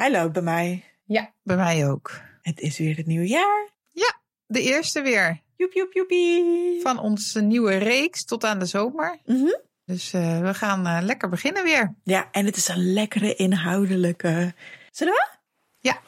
[0.00, 0.84] Hij loopt bij mij.
[1.04, 2.20] Ja, bij mij ook.
[2.42, 3.68] Het is weer het nieuwe jaar.
[3.88, 5.40] Ja, de eerste weer.
[5.56, 6.80] Joep, joep, joepie.
[6.82, 9.18] Van onze nieuwe reeks tot aan de zomer.
[9.24, 9.54] Mhm.
[9.84, 11.94] Dus uh, we gaan uh, lekker beginnen weer.
[12.04, 14.54] Ja, en het is een lekkere inhoudelijke.
[14.90, 15.28] Zullen we?
[15.78, 16.00] Ja.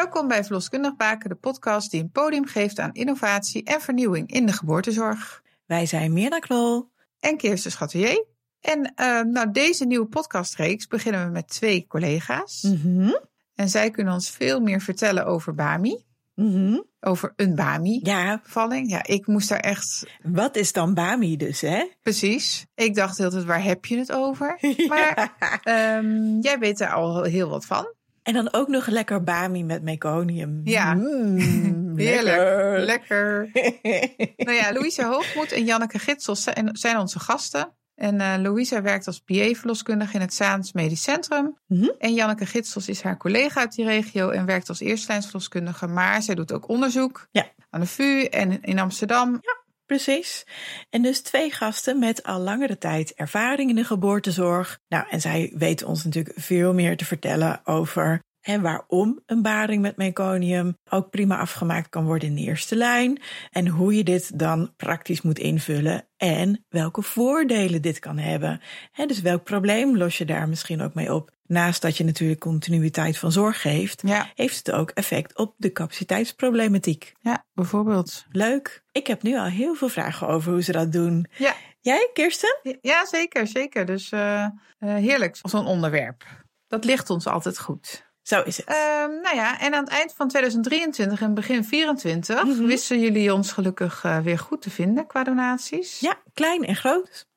[0.00, 4.46] Welkom bij Verloskundig Baken, de podcast die een podium geeft aan innovatie en vernieuwing in
[4.46, 5.42] de geboortezorg.
[5.66, 8.24] Wij zijn Mirna Knol en Kirsten Schatelier.
[8.60, 12.62] En uh, nou, deze nieuwe podcastreeks beginnen we met twee collega's.
[12.62, 13.20] Mm -hmm.
[13.54, 16.04] En zij kunnen ons veel meer vertellen over BAMI.
[16.34, 16.84] Mm -hmm.
[17.00, 18.90] Over een BAMI-valling.
[18.90, 18.96] Ja.
[18.96, 20.06] ja, ik moest daar echt...
[20.22, 21.86] Wat is dan BAMI dus, hè?
[22.02, 22.66] Precies.
[22.74, 24.58] Ik dacht heel tijd, waar heb je het over?
[24.88, 25.32] Maar
[25.64, 25.98] ja.
[25.98, 27.98] um, jij weet er al heel wat van.
[28.30, 30.60] En dan ook nog lekker bami met meconium.
[30.64, 32.84] Ja, mm, heerlijk.
[32.84, 33.50] Lekker.
[34.46, 37.74] nou ja, Louise Hoogmoed en Janneke Gitsels zijn onze gasten.
[37.94, 41.58] En uh, Louisa werkt als PA-verloskundige in het Zaans Medisch Centrum.
[41.66, 41.94] Mm -hmm.
[41.98, 45.86] En Janneke Gitsels is haar collega uit die regio en werkt als eerstelijnsverloskundige.
[45.86, 47.46] Maar zij doet ook onderzoek ja.
[47.70, 49.30] aan de VU en in Amsterdam.
[49.30, 49.59] Ja.
[49.90, 50.46] Precies.
[50.90, 54.78] En dus twee gasten met al langere tijd ervaring in de geboortezorg.
[54.88, 59.82] Nou, en zij weten ons natuurlijk veel meer te vertellen over en waarom een baring
[59.82, 63.20] met meconium ook prima afgemaakt kan worden in de eerste lijn.
[63.50, 68.60] En hoe je dit dan praktisch moet invullen en welke voordelen dit kan hebben.
[68.92, 71.30] He, dus welk probleem los je daar misschien ook mee op?
[71.50, 74.30] Naast dat je natuurlijk continuïteit van zorg geeft, ja.
[74.34, 77.12] heeft het ook effect op de capaciteitsproblematiek.
[77.20, 78.24] Ja, bijvoorbeeld.
[78.30, 78.82] Leuk.
[78.92, 81.26] Ik heb nu al heel veel vragen over hoe ze dat doen.
[81.36, 81.54] Ja.
[81.80, 82.78] Jij, Kirsten?
[82.80, 83.86] Ja, zeker, zeker.
[83.86, 86.24] Dus uh, uh, heerlijk, zo'n onderwerp.
[86.68, 88.04] Dat ligt ons altijd goed.
[88.22, 88.68] Zo is het.
[88.68, 88.76] Uh,
[89.22, 92.66] nou ja, en aan het eind van 2023 en begin 2024 mm -hmm.
[92.66, 96.00] wisten jullie ons gelukkig uh, weer goed te vinden qua donaties.
[96.00, 97.28] Ja, klein en groot.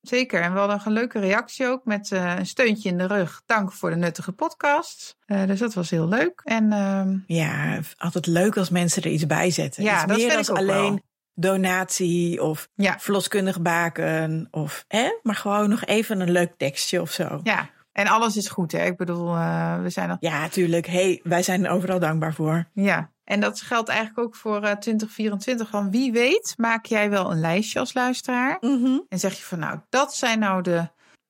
[0.00, 0.40] Zeker.
[0.42, 3.42] En we hadden een leuke reactie ook met uh, een steuntje in de rug.
[3.46, 5.16] Dank voor de nuttige podcast.
[5.26, 6.40] Uh, dus dat was heel leuk.
[6.44, 9.82] En, uh, ja, altijd leuk als mensen er iets bij zetten.
[9.82, 11.00] Ja, iets dat meer dan alleen wel.
[11.34, 12.98] donatie of Ja.
[12.98, 14.48] verloskundig baken.
[14.50, 15.08] Of, hè?
[15.22, 17.40] Maar gewoon nog even een leuk tekstje of zo.
[17.42, 18.84] Ja, en alles is goed, hè?
[18.84, 20.16] Ik bedoel, uh, we zijn al...
[20.20, 20.86] Ja, tuurlijk.
[20.86, 22.68] Hey, wij zijn er overal dankbaar voor.
[22.72, 25.68] Ja, en dat geldt eigenlijk ook voor uh, 2024.
[25.68, 28.56] Van wie weet, maak jij wel een lijstje als luisteraar.
[28.60, 29.04] Mm -hmm.
[29.08, 30.88] En zeg je van, nou, dat zijn nou de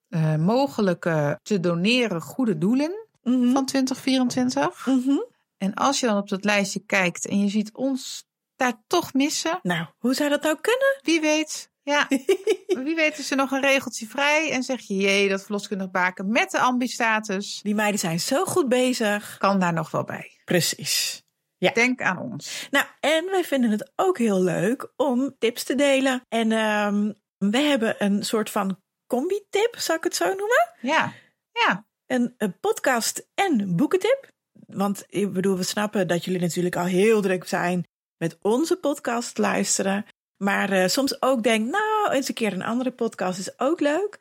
[0.08, 3.52] uh, mogelijke te doneren goede doelen mm -hmm.
[3.52, 4.86] van 2024.
[4.86, 5.26] Mm -hmm.
[5.58, 8.24] En als je dan op dat lijstje kijkt en je ziet ons
[8.56, 9.58] daar toch missen.
[9.62, 11.00] Nou, hoe zou dat nou kunnen?
[11.02, 11.67] Wie weet.
[11.88, 12.06] Ja,
[12.84, 16.30] wie weet is er nog een regeltje vrij en zeg je, jee, dat verloskundig baken
[16.30, 17.60] met de ambistatus.
[17.62, 19.36] Die meiden zijn zo goed bezig.
[19.38, 20.40] Kan daar nog wel bij.
[20.44, 21.22] Precies.
[21.56, 21.72] Ja.
[21.72, 22.68] Denk aan ons.
[22.70, 26.20] Nou, en wij vinden het ook heel leuk om tips te delen.
[26.28, 30.72] En um, we hebben een soort van combi-tip, zou ik het zo noemen?
[30.80, 31.12] Ja,
[31.52, 31.86] ja.
[32.06, 34.30] Een, een podcast en boekentip.
[34.66, 39.38] Want ik bedoel, we snappen dat jullie natuurlijk al heel druk zijn met onze podcast
[39.38, 40.06] luisteren.
[40.38, 44.18] Maar uh, soms ook denk, nou, eens een keer een andere podcast is ook leuk.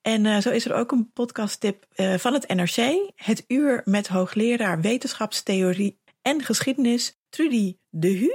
[0.00, 3.10] En uh, zo is er ook een podcasttip uh, van het NRC.
[3.14, 8.26] Het uur met hoogleraar wetenschapstheorie en geschiedenis, Trudy de Hu.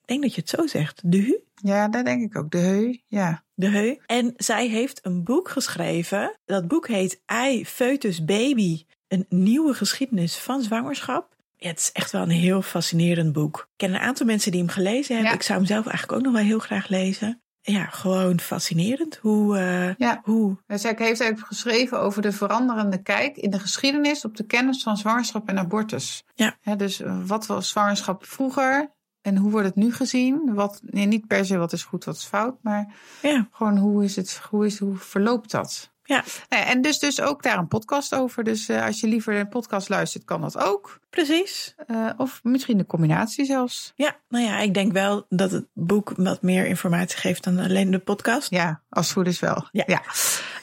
[0.00, 1.38] Ik denk dat je het zo zegt, de Hu.
[1.54, 3.44] Ja, dat denk ik ook, de Heu, ja.
[3.54, 3.96] De Heu.
[4.06, 6.38] En zij heeft een boek geschreven.
[6.44, 8.84] Dat boek heet Ei, Foetus, Baby.
[9.08, 11.35] Een nieuwe geschiedenis van zwangerschap.
[11.66, 13.58] Ja, het is echt wel een heel fascinerend boek.
[13.58, 15.32] Ik ken een aantal mensen die hem gelezen hebben.
[15.32, 15.38] Ja.
[15.38, 17.42] Ik zou hem zelf eigenlijk ook nog wel heel graag lezen.
[17.60, 19.58] Ja, gewoon fascinerend hoe...
[19.58, 20.20] Uh, ja.
[20.24, 20.56] hoe...
[20.66, 24.96] Zij heeft ook geschreven over de veranderende kijk in de geschiedenis op de kennis van
[24.96, 26.24] zwangerschap en abortus.
[26.34, 26.56] Ja.
[26.76, 30.54] dus wat was zwangerschap vroeger en hoe wordt het nu gezien?
[30.54, 33.48] Wat, nee, niet per se wat is goed, wat is fout, maar ja.
[33.50, 35.94] gewoon hoe is het, hoe, is, hoe verloopt dat?
[36.06, 36.24] Ja.
[36.48, 38.44] En dus, dus ook daar een podcast over.
[38.44, 41.00] Dus uh, als je liever een podcast luistert, kan dat ook.
[41.10, 41.74] Precies.
[41.86, 43.92] Uh, of misschien de combinatie zelfs.
[43.94, 47.90] Ja, nou ja, ik denk wel dat het boek wat meer informatie geeft dan alleen
[47.90, 48.50] de podcast.
[48.50, 49.68] Ja, als het goed is wel.
[49.70, 49.84] Ja.
[49.86, 50.02] ja.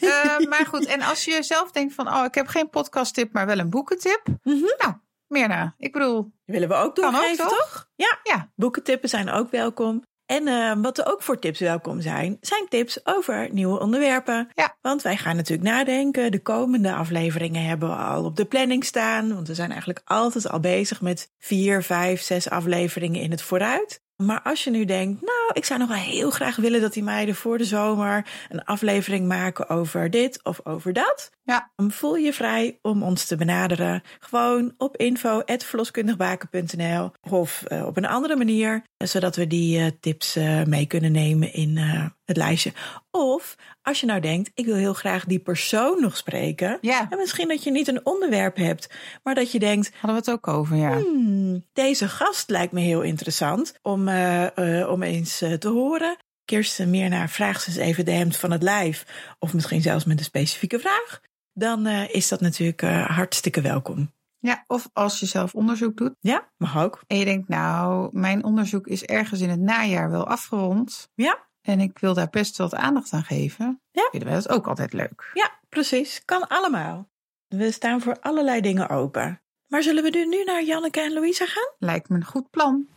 [0.01, 3.45] uh, maar goed, en als je zelf denkt van, oh, ik heb geen podcasttip, maar
[3.45, 4.21] wel een boekentip.
[4.25, 4.73] Mm -hmm.
[4.77, 4.93] Nou,
[5.27, 5.75] meer na.
[5.77, 6.31] Ik bedoel.
[6.45, 7.57] Willen we ook doorgeven, ook, toch?
[7.57, 7.89] toch?
[7.95, 8.19] Ja.
[8.23, 8.51] ja.
[8.55, 10.03] Boekentippen zijn ook welkom.
[10.25, 14.49] En uh, wat er ook voor tips welkom zijn, zijn tips over nieuwe onderwerpen.
[14.53, 14.77] Ja.
[14.81, 16.31] Want wij gaan natuurlijk nadenken.
[16.31, 19.33] De komende afleveringen hebben we al op de planning staan.
[19.33, 24.01] Want we zijn eigenlijk altijd al bezig met vier, vijf, zes afleveringen in het vooruit.
[24.25, 27.03] Maar als je nu denkt, nou, ik zou nog wel heel graag willen dat die
[27.03, 31.31] meiden voor de zomer een aflevering maken over dit of over dat.
[31.43, 31.71] Ja.
[31.75, 34.03] Dan voel je vrij om ons te benaderen.
[34.19, 40.63] Gewoon op info.verloskundigbaken.nl of uh, op een andere manier, zodat we die uh, tips uh,
[40.63, 41.77] mee kunnen nemen in
[42.25, 42.73] het lijstje.
[43.11, 46.77] Of als je nou denkt, ik wil heel graag die persoon nog spreken.
[46.81, 47.07] Ja.
[47.09, 48.89] En misschien dat je niet een onderwerp hebt,
[49.23, 50.97] maar dat je denkt, Hadden we het ook over, ja.
[50.97, 56.17] Hmm, deze gast lijkt me heel interessant om, uh, uh, om eens uh, te horen.
[56.45, 59.05] Kirsten meer naar vraag ze eens even de hemd van het lijf.
[59.39, 61.21] Of misschien zelfs met een specifieke vraag.
[61.53, 64.11] Dan is dat natuurlijk hartstikke welkom.
[64.39, 66.15] Ja, of als je zelf onderzoek doet.
[66.19, 67.03] Ja, mag ook.
[67.07, 71.09] En je denkt, nou, mijn onderzoek is ergens in het najaar wel afgerond.
[71.15, 71.47] Ja.
[71.63, 73.81] En ik wil daar best wat aandacht aan geven.
[73.91, 74.07] Ja.
[74.11, 75.31] Vinden wij dat ook altijd leuk.
[75.33, 76.25] Ja, precies.
[76.25, 77.09] Kan allemaal.
[77.47, 79.41] We staan voor allerlei dingen open.
[79.67, 81.73] Maar zullen we nu naar Janneke en Louisa gaan?
[81.77, 82.87] Lijkt me een goed plan.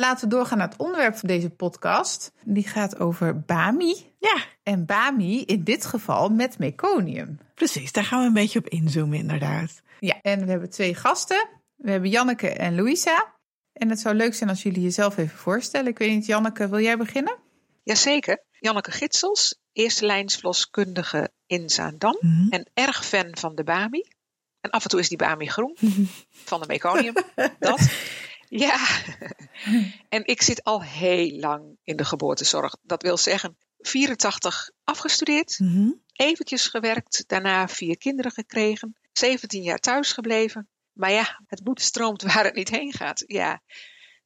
[0.00, 2.32] Laten we doorgaan naar het onderwerp van deze podcast.
[2.44, 4.12] Die gaat over Bami.
[4.18, 4.44] Ja.
[4.62, 7.38] En Bami in dit geval met meconium.
[7.54, 9.82] Precies, daar gaan we een beetje op inzoomen inderdaad.
[10.00, 11.48] Ja, en we hebben twee gasten.
[11.76, 13.34] We hebben Janneke en Louisa.
[13.72, 15.88] En het zou leuk zijn als jullie jezelf even voorstellen.
[15.88, 17.36] Ik weet niet, Janneke, wil jij beginnen?
[17.82, 18.44] Jazeker.
[18.50, 22.16] Janneke Gitsels, eerste lijnsverloskundige in Zaandam.
[22.20, 22.32] Mhm.
[22.32, 22.50] Mm -hmm.
[22.50, 24.04] En erg fan van de Bami.
[24.60, 25.76] En af en toe is die Bami groen.
[26.50, 27.14] van de meconium.
[27.58, 27.90] Dat.
[28.48, 28.86] Ja.
[30.08, 32.76] en ik zit al heel lang in de geboortezorg.
[32.82, 35.58] Dat wil zeggen, 84 afgestudeerd.
[35.58, 36.02] Mm -hmm.
[36.12, 37.24] Eventjes gewerkt.
[37.26, 38.96] Daarna vier kinderen gekregen.
[39.12, 40.68] 17 jaar thuis gebleven.
[40.92, 43.24] Maar ja, het bloed stroomt waar het niet heen gaat.
[43.26, 43.62] Ja.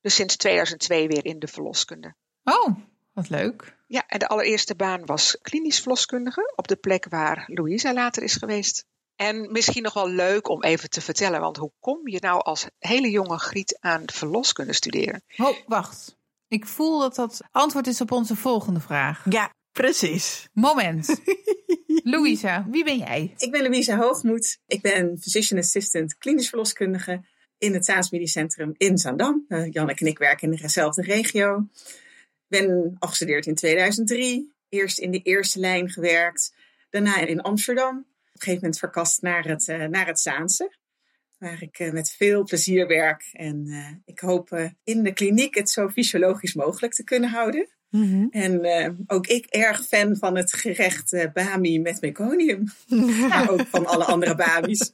[0.00, 2.14] Dus sinds 2002 weer in de verloskunde.
[2.44, 2.76] Oh,
[3.12, 3.76] wat leuk.
[3.86, 8.34] Ja, en de allereerste baan was klinisch verloskundige op de plek waar Louisa later is
[8.34, 8.86] geweest.
[9.16, 12.66] En misschien nog wel leuk om even te vertellen, want hoe kom je nou als
[12.78, 15.22] hele jonge griet aan verloskunde studeren?
[15.36, 16.16] Oh, wacht.
[16.48, 19.24] Ik voel dat dat antwoord is op onze volgende vraag.
[19.30, 20.48] Ja, precies.
[20.52, 21.20] Moment.
[22.12, 23.34] Louisa, wie ben jij?
[23.36, 24.58] Ik ben Louisa Hoogmoed.
[24.66, 27.24] Ik ben physician assistant klinisch verloskundige
[27.58, 29.44] in het Zaans Medisch Centrum in Zaandam.
[29.48, 31.68] Uh, Janneke en ik werken in dezelfde regio.
[32.48, 34.52] ben afgestudeerd in 2003.
[34.68, 36.54] Eerst in de eerste lijn gewerkt.
[36.90, 38.06] Daarna in Amsterdam.
[38.42, 40.76] Op een gegeven moment verkast naar het, uh, naar het Zaanse.
[41.38, 43.28] Waar ik uh, met veel plezier werk.
[43.32, 47.68] En uh, ik hoop in de kliniek het zo fysiologisch mogelijk te kunnen houden.
[47.88, 48.28] Mm -hmm.
[48.30, 52.64] En ook ik erg fan van het gerecht Bami met meconium.
[53.28, 54.90] maar ook van alle andere Bami's.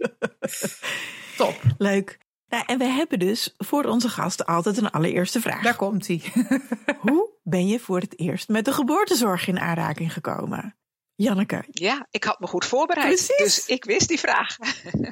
[1.36, 1.60] Top.
[1.78, 2.18] Leuk.
[2.48, 5.62] Nou, en we hebben dus voor onze gasten altijd een allereerste vraag.
[5.62, 6.22] Daar komt hij.
[7.00, 10.77] Hoe ben je voor het eerst met de geboortezorg in aanraking gekomen?
[11.18, 11.64] Janneke.
[11.70, 13.06] Ja, ik had me goed voorbereid.
[13.06, 13.36] Precies.
[13.36, 14.56] Dus ik wist die vraag.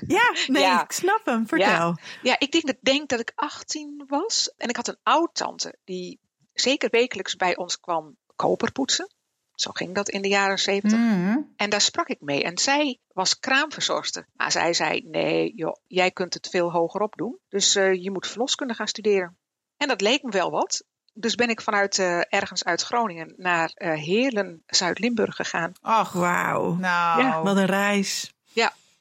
[0.06, 0.82] Ja, nee, Ja.
[0.82, 1.46] ik snap hem.
[1.46, 1.66] Vertel.
[1.68, 4.52] Ja, ja ik denk dat, denk dat ik 18 was.
[4.56, 6.20] En ik had een oud-tante die
[6.52, 9.14] zeker wekelijks bij ons kwam koper poetsen.
[9.54, 10.98] Zo ging dat in de jaren 70.
[10.98, 11.52] Mm.
[11.56, 12.42] En daar sprak ik mee.
[12.42, 14.28] En zij was kraamverzorgster.
[14.32, 17.38] Maar zij zei, nee joh, jij kunt het veel hoger op doen.
[17.48, 19.36] Dus uh, je moet verloskunde gaan studeren.
[19.76, 20.84] En dat leek me wel wat.
[21.18, 25.72] Dus ben ik vanuit uh, ergens uit Groningen naar uh, Heerlen, Zuid-Limburg gegaan.
[25.80, 26.74] Ach, Wauw.
[26.74, 27.22] nou.
[27.22, 27.42] Ja.
[27.42, 28.34] Wat een reis.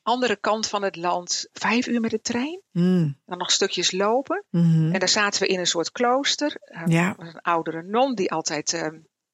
[0.07, 2.61] Andere kant van het land, vijf uur met de trein.
[2.71, 3.17] Mm.
[3.25, 4.43] Dan nog stukjes lopen.
[4.49, 4.91] Mhm.
[4.93, 6.57] En daar zaten we in een soort klooster.
[6.65, 7.13] Uh, Ja.
[7.17, 8.81] was een oudere non die altijd uh,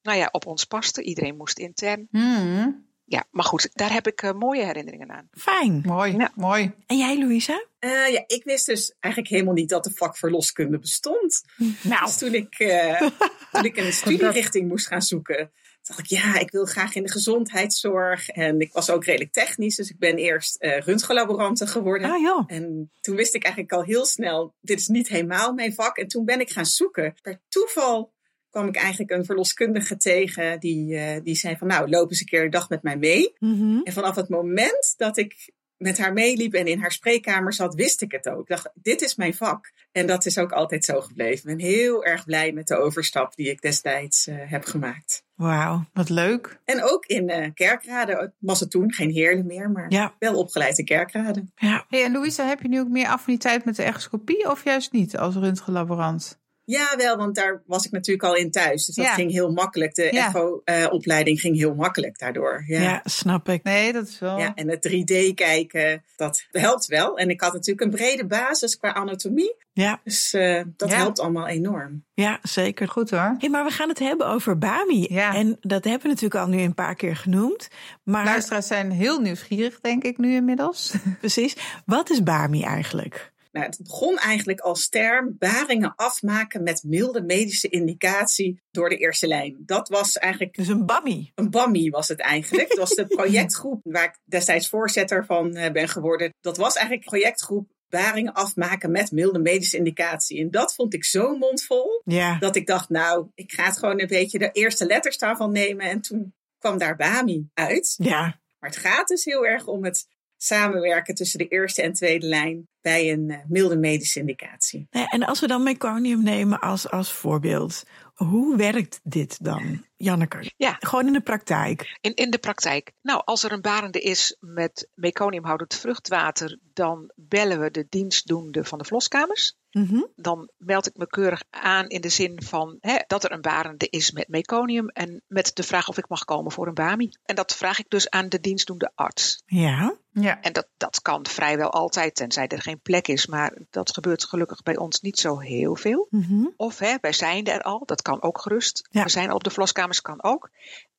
[0.02, 1.02] nou ja, op ons paste.
[1.02, 2.08] Iedereen moest intern.
[2.10, 2.86] Mm.
[3.12, 5.28] Ja, maar goed, daar heb ik uh, mooie herinneringen aan.
[5.32, 5.82] Fijn.
[5.86, 6.30] Mooi, Ja.
[6.34, 6.72] mooi.
[6.86, 7.64] En jij, Louisa?
[7.80, 11.42] Uh, ja, ik wist dus eigenlijk helemaal niet dat de vak verloskunde bestond.
[11.82, 13.00] Nou, Dus toen ik, uh,
[13.52, 15.52] toen ik een studierichting moest gaan zoeken,
[15.82, 18.28] dacht ik, ja, ik wil graag in de gezondheidszorg.
[18.28, 22.10] En ik was ook redelijk technisch, dus ik ben eerst uh, röntgenlaborante geworden.
[22.10, 22.44] Ah joh.
[22.46, 25.96] En toen wist ik eigenlijk al heel snel, dit is niet helemaal mijn vak.
[25.98, 27.14] En toen ben ik gaan zoeken.
[27.22, 28.12] Per toeval
[28.52, 32.26] kwam ik eigenlijk een verloskundige tegen die, uh, die zei van, nou, loop eens een
[32.26, 33.32] keer een dag met mij mee.
[33.38, 33.80] Mhm.
[33.84, 38.02] En vanaf het moment dat ik met haar meeliep en in haar spreekkamer zat, wist
[38.02, 38.40] ik het ook.
[38.40, 39.72] Ik dacht, dit is mijn vak.
[39.92, 41.50] En dat is ook altijd zo gebleven.
[41.50, 45.24] Ik ben heel erg blij met de overstap die ik destijds uh, heb gemaakt.
[45.34, 45.84] Wauw.
[45.92, 46.60] wat leuk.
[46.64, 50.14] En ook in uh, Kerkrade was het toen geen Heerlen meer, maar Ja.
[50.18, 51.44] wel opgeleid in Kerkrade.
[51.54, 51.84] Ja.
[51.88, 55.16] Hey, en Louisa, heb je nu ook meer affiniteit met de echoscopie of juist niet
[55.16, 56.40] als röntgenlaborant?
[56.64, 58.86] Ja, wel, want daar was ik natuurlijk al in thuis.
[58.86, 59.14] Dus dat Ja.
[59.14, 59.94] ging heel makkelijk.
[59.94, 60.26] De Ja.
[60.26, 62.64] echo-opleiding ging heel makkelijk daardoor.
[62.66, 62.80] Ja.
[62.80, 63.00] Ja.
[63.04, 63.62] snap ik.
[63.62, 64.38] Nee, dat is wel...
[64.38, 67.18] Ja, en het 3D kijken, dat helpt wel.
[67.18, 69.54] En ik had natuurlijk een brede basis qua anatomie.
[69.74, 70.96] Ja, Dus eh, dat Ja.
[70.96, 72.04] helpt allemaal enorm.
[72.14, 72.88] ja zeker.
[72.88, 73.34] Goed hoor.
[73.38, 75.06] Hey, maar we gaan het hebben over Bami.
[75.10, 75.34] Ja.
[75.34, 77.68] En dat hebben we natuurlijk al nu een paar keer genoemd.
[78.04, 80.94] Maar Luisteraars zijn heel nieuwsgierig, denk ik, nu inmiddels.
[81.20, 83.31] precies, wat is Bami eigenlijk?
[83.52, 89.26] Nou, het begon eigenlijk als term baringen afmaken met milde medische indicatie door de eerste
[89.26, 89.56] lijn.
[89.66, 91.32] Dat was eigenlijk Dus een Bami.
[91.34, 92.68] een BAMI was het eigenlijk.
[92.68, 96.34] Dat was de projectgroep waar ik destijds voorzitter van eh, ben geworden.
[96.40, 100.40] Dat was eigenlijk projectgroep baringen afmaken met milde medische indicatie.
[100.40, 104.00] En dat vond ik zo mondvol Ja, dat ik dacht, nou, ik ga het gewoon
[104.00, 105.86] een beetje de eerste letters daarvan nemen.
[105.86, 107.94] En toen kwam daar BAMI uit.
[107.98, 110.06] ja, Maar het gaat dus heel erg om het
[110.42, 114.86] samenwerken tussen de eerste en tweede lijn bij een eh, milde medische indicatie.
[114.90, 117.82] En als we dan meconium nemen als, als voorbeeld,
[118.14, 120.50] hoe werkt dit dan, Janneke?
[120.56, 120.76] Ja.
[120.78, 121.98] Gewoon in de praktijk.
[122.00, 122.92] In, in de praktijk.
[123.02, 128.78] Nou, als er een barende is met meconiumhoudend vruchtwater, dan bellen we de dienstdoende van
[128.78, 129.56] de vloskamers.
[129.70, 130.02] Mhm.
[130.16, 133.88] Dan meld ik me keurig aan in de zin van hè, dat er een barende
[133.88, 137.10] is met meconium en met de vraag of ik mag komen voor een BAMI.
[137.24, 139.42] En dat vraag ik dus aan de dienstdoende arts.
[139.46, 140.40] Ja, Ja.
[140.40, 144.62] En dat, dat kan vrijwel altijd, tenzij er geen plek is, maar dat gebeurt gelukkig
[144.62, 146.06] bij ons niet zo heel veel.
[146.10, 146.46] Mhm.
[146.56, 148.88] Of hè, wij zijn er al, dat kan ook gerust.
[148.90, 149.02] Ja.
[149.02, 150.50] We zijn al op de vloskamers, kan ook.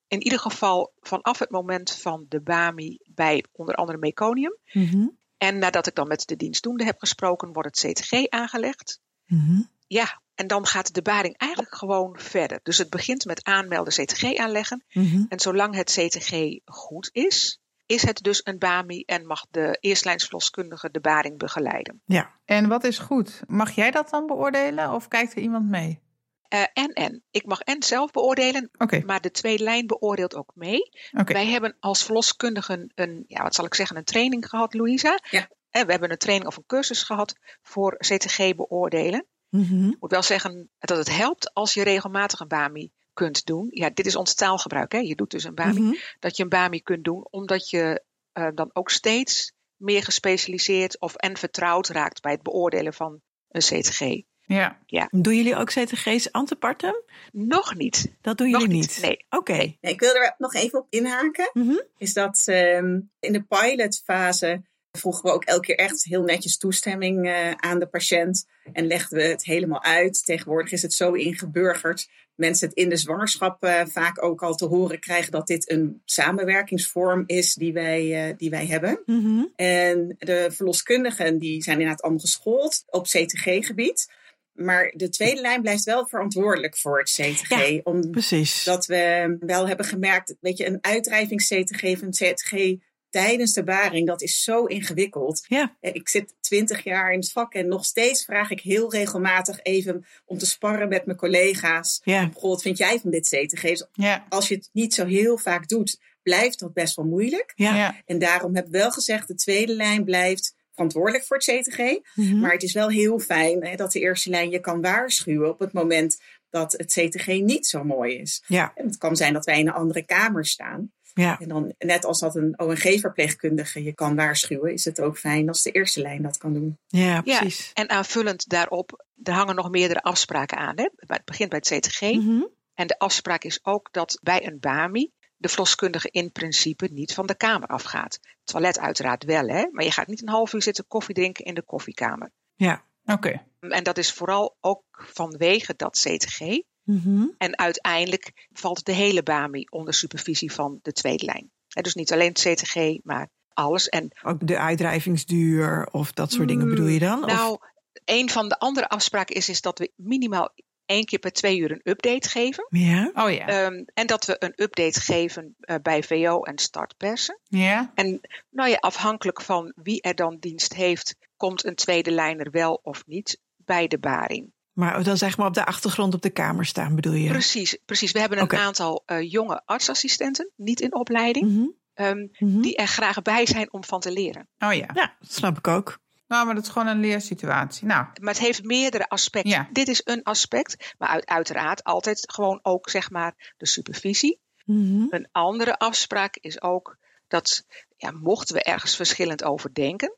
[0.07, 4.57] In ieder geval vanaf het moment van de BAMI bij onder andere meconium.
[4.71, 5.07] Mhm.
[5.37, 8.99] En nadat ik dan met de dienstdoende heb gesproken, wordt het CTG aangelegd.
[9.25, 9.61] Mhm.
[9.87, 12.59] Ja, en dan gaat de baring eigenlijk gewoon verder.
[12.63, 14.83] Dus het begint met aanmelden CTG aanleggen.
[15.29, 20.91] En zolang het CTG goed is, is het dus een BAMI en mag de eerstlijnsverloskundige
[20.91, 22.01] de baring begeleiden.
[22.05, 22.31] ja.
[22.45, 23.41] En wat is goed?
[23.47, 26.01] Mag jij dat dan beoordelen of kijkt er iemand mee?
[26.47, 30.51] Eh, en en, ik mag en zelf beoordelen, Oké, maar de tweede lijn beoordeelt ook
[30.55, 30.89] mee.
[31.11, 31.33] oké.
[31.33, 35.19] Wij hebben als verloskundigen een, ja, wat zal ik zeggen, een training gehad, Louisa.
[35.29, 35.47] Ja.
[35.69, 39.25] Eh, we hebben een training of een cursus gehad voor CTG beoordelen.
[39.49, 39.87] Mhm.
[39.89, 43.67] Ik moet wel zeggen dat het helpt als je regelmatig een BAMI kunt doen.
[43.69, 44.91] Ja, dit is ons taalgebruik.
[44.91, 44.97] Hè?
[44.97, 45.81] Je doet dus een BAMI.
[45.81, 45.93] Mhm.
[46.19, 51.15] Dat je een BAMI kunt doen, omdat je eh, dan ook steeds meer gespecialiseerd of
[51.15, 54.21] en vertrouwd raakt bij het beoordelen van een CTG.
[54.45, 55.07] Ja.
[55.11, 57.03] Doen jullie ook CTG's antepartum?
[57.31, 58.15] Nog niet.
[58.21, 59.01] Dat doen Nog jullie niet, niet?
[59.01, 59.25] nee.
[59.29, 59.55] Oké.
[59.55, 59.77] Nee.
[59.81, 61.49] Ja, ik wil er nog even op inhaken.
[61.53, 61.79] Mhm.
[61.97, 64.61] Is dat ehm, in de pilotfase
[64.97, 68.47] vroegen we ook elke keer echt heel netjes toestemming eh, aan de patiënt.
[68.73, 70.25] En legden we het helemaal uit.
[70.25, 72.09] Tegenwoordig is het zo ingeburgerd.
[72.35, 76.01] Mensen het in de zwangerschap eh, vaak ook al te horen krijgen dat dit een
[76.05, 78.99] samenwerkingsvorm is die wij, eh, die wij hebben.
[79.05, 79.43] Mhm.
[79.55, 84.11] En de verloskundigen die zijn inderdaad allemaal geschoold op CTG-gebied.
[84.53, 87.49] Maar de tweede lijn blijft wel verantwoordelijk voor het CTG.
[87.49, 88.63] Ja, Om Precies.
[88.63, 92.81] dat we wel hebben gemerkt, weet je, een uitdrijvings-CTG of een CTG
[93.13, 95.45] tijdens de baring, dat is zo ingewikkeld.
[95.47, 95.75] Ja.
[95.79, 99.59] Eh, Ik zit twintig jaar in het vak en nog steeds vraag ik heel regelmatig
[99.63, 102.01] even om te sparren met mijn collega's.
[102.03, 102.29] Ja.
[102.33, 103.61] Goh, wat vind jij van dit CTG?
[103.61, 104.25] Dus Ja.
[104.29, 107.51] Als je het niet zo heel vaak doet, blijft dat best wel moeilijk.
[107.55, 107.75] Ja.
[107.75, 108.01] Ja.
[108.05, 111.77] En daarom heb ik wel gezegd, de tweede lijn blijft verantwoordelijk voor het CTG.
[112.15, 112.39] Mhm.
[112.39, 115.59] Maar het is wel heel fijn hè, dat de eerste lijn je kan waarschuwen op
[115.59, 118.43] het moment dat het CTG niet zo mooi is.
[118.47, 118.71] Ja.
[118.75, 120.91] En het kan zijn dat wij in een andere kamer staan.
[121.13, 121.39] Ja.
[121.39, 125.61] En dan, net als dat een ONG-verpleegkundige je kan waarschuwen, is het ook fijn als
[125.61, 126.77] de eerste lijn dat kan doen.
[126.87, 127.71] Ja, precies.
[127.73, 130.77] En aanvullend daarop, er hangen nog meerdere afspraken aan.
[130.77, 130.89] Hè?
[130.95, 132.01] Het begint bij het CTG.
[132.01, 132.43] Mhm.
[132.73, 137.25] En de afspraak is ook dat bij een BAMI de verloskundige in principe niet van
[137.25, 138.19] de kamer afgaat.
[138.43, 139.67] Toilet uiteraard wel, hè?
[139.71, 142.31] maar je gaat niet een half uur zitten koffie drinken in de koffiekamer.
[142.55, 142.83] Ja.
[143.05, 143.45] Oké.
[143.59, 146.39] En dat is vooral ook vanwege dat CTG.
[146.83, 147.25] Mhm.
[147.37, 151.51] En uiteindelijk valt de hele BAMI onder supervisie van de tweede lijn.
[151.67, 153.89] Hè, dus niet alleen het CTG, maar alles.
[153.89, 157.23] En Ook de uitdrijvingsduur of dat soort dingen bedoel je dan?
[157.23, 157.57] Of- nou,
[158.05, 160.49] een van de andere afspraken is, is dat we minimaal
[160.85, 162.67] één keer per twee uur een update geven.
[162.69, 163.11] ja.
[163.13, 163.45] Oh ja.
[163.47, 167.39] Ehm, en dat we een update geven eh, bij VO en startpersen.
[167.47, 167.91] ja.
[167.95, 172.79] En nou ja, afhankelijk van wie er dan dienst heeft, komt een tweede lijner wel
[172.83, 174.51] of niet bij de baring.
[174.73, 177.29] Maar dan zeg maar op de achtergrond op de kamer staan bedoel je?
[177.29, 178.11] Precies, precies.
[178.11, 181.65] We hebben een aantal eh, jonge artsassistenten, niet in opleiding, Mhm.
[181.93, 182.61] ehm, Mhm.
[182.61, 184.47] die er graag bij zijn om van te leren.
[184.59, 184.89] Oh ja.
[184.93, 186.01] Ja, dat snap ik ook.
[186.27, 187.87] Nou, maar dat is gewoon een leersituatie.
[187.87, 189.51] Nou, Maar het heeft meerdere aspecten.
[189.51, 189.69] Ja.
[189.71, 194.39] Dit is een aspect, maar uit, uiteraard altijd gewoon ook zeg maar de supervisie.
[194.65, 195.05] Mhm.
[195.09, 197.65] Een andere afspraak is ook dat
[197.97, 200.13] ja, mochten we ergens verschillend over denken,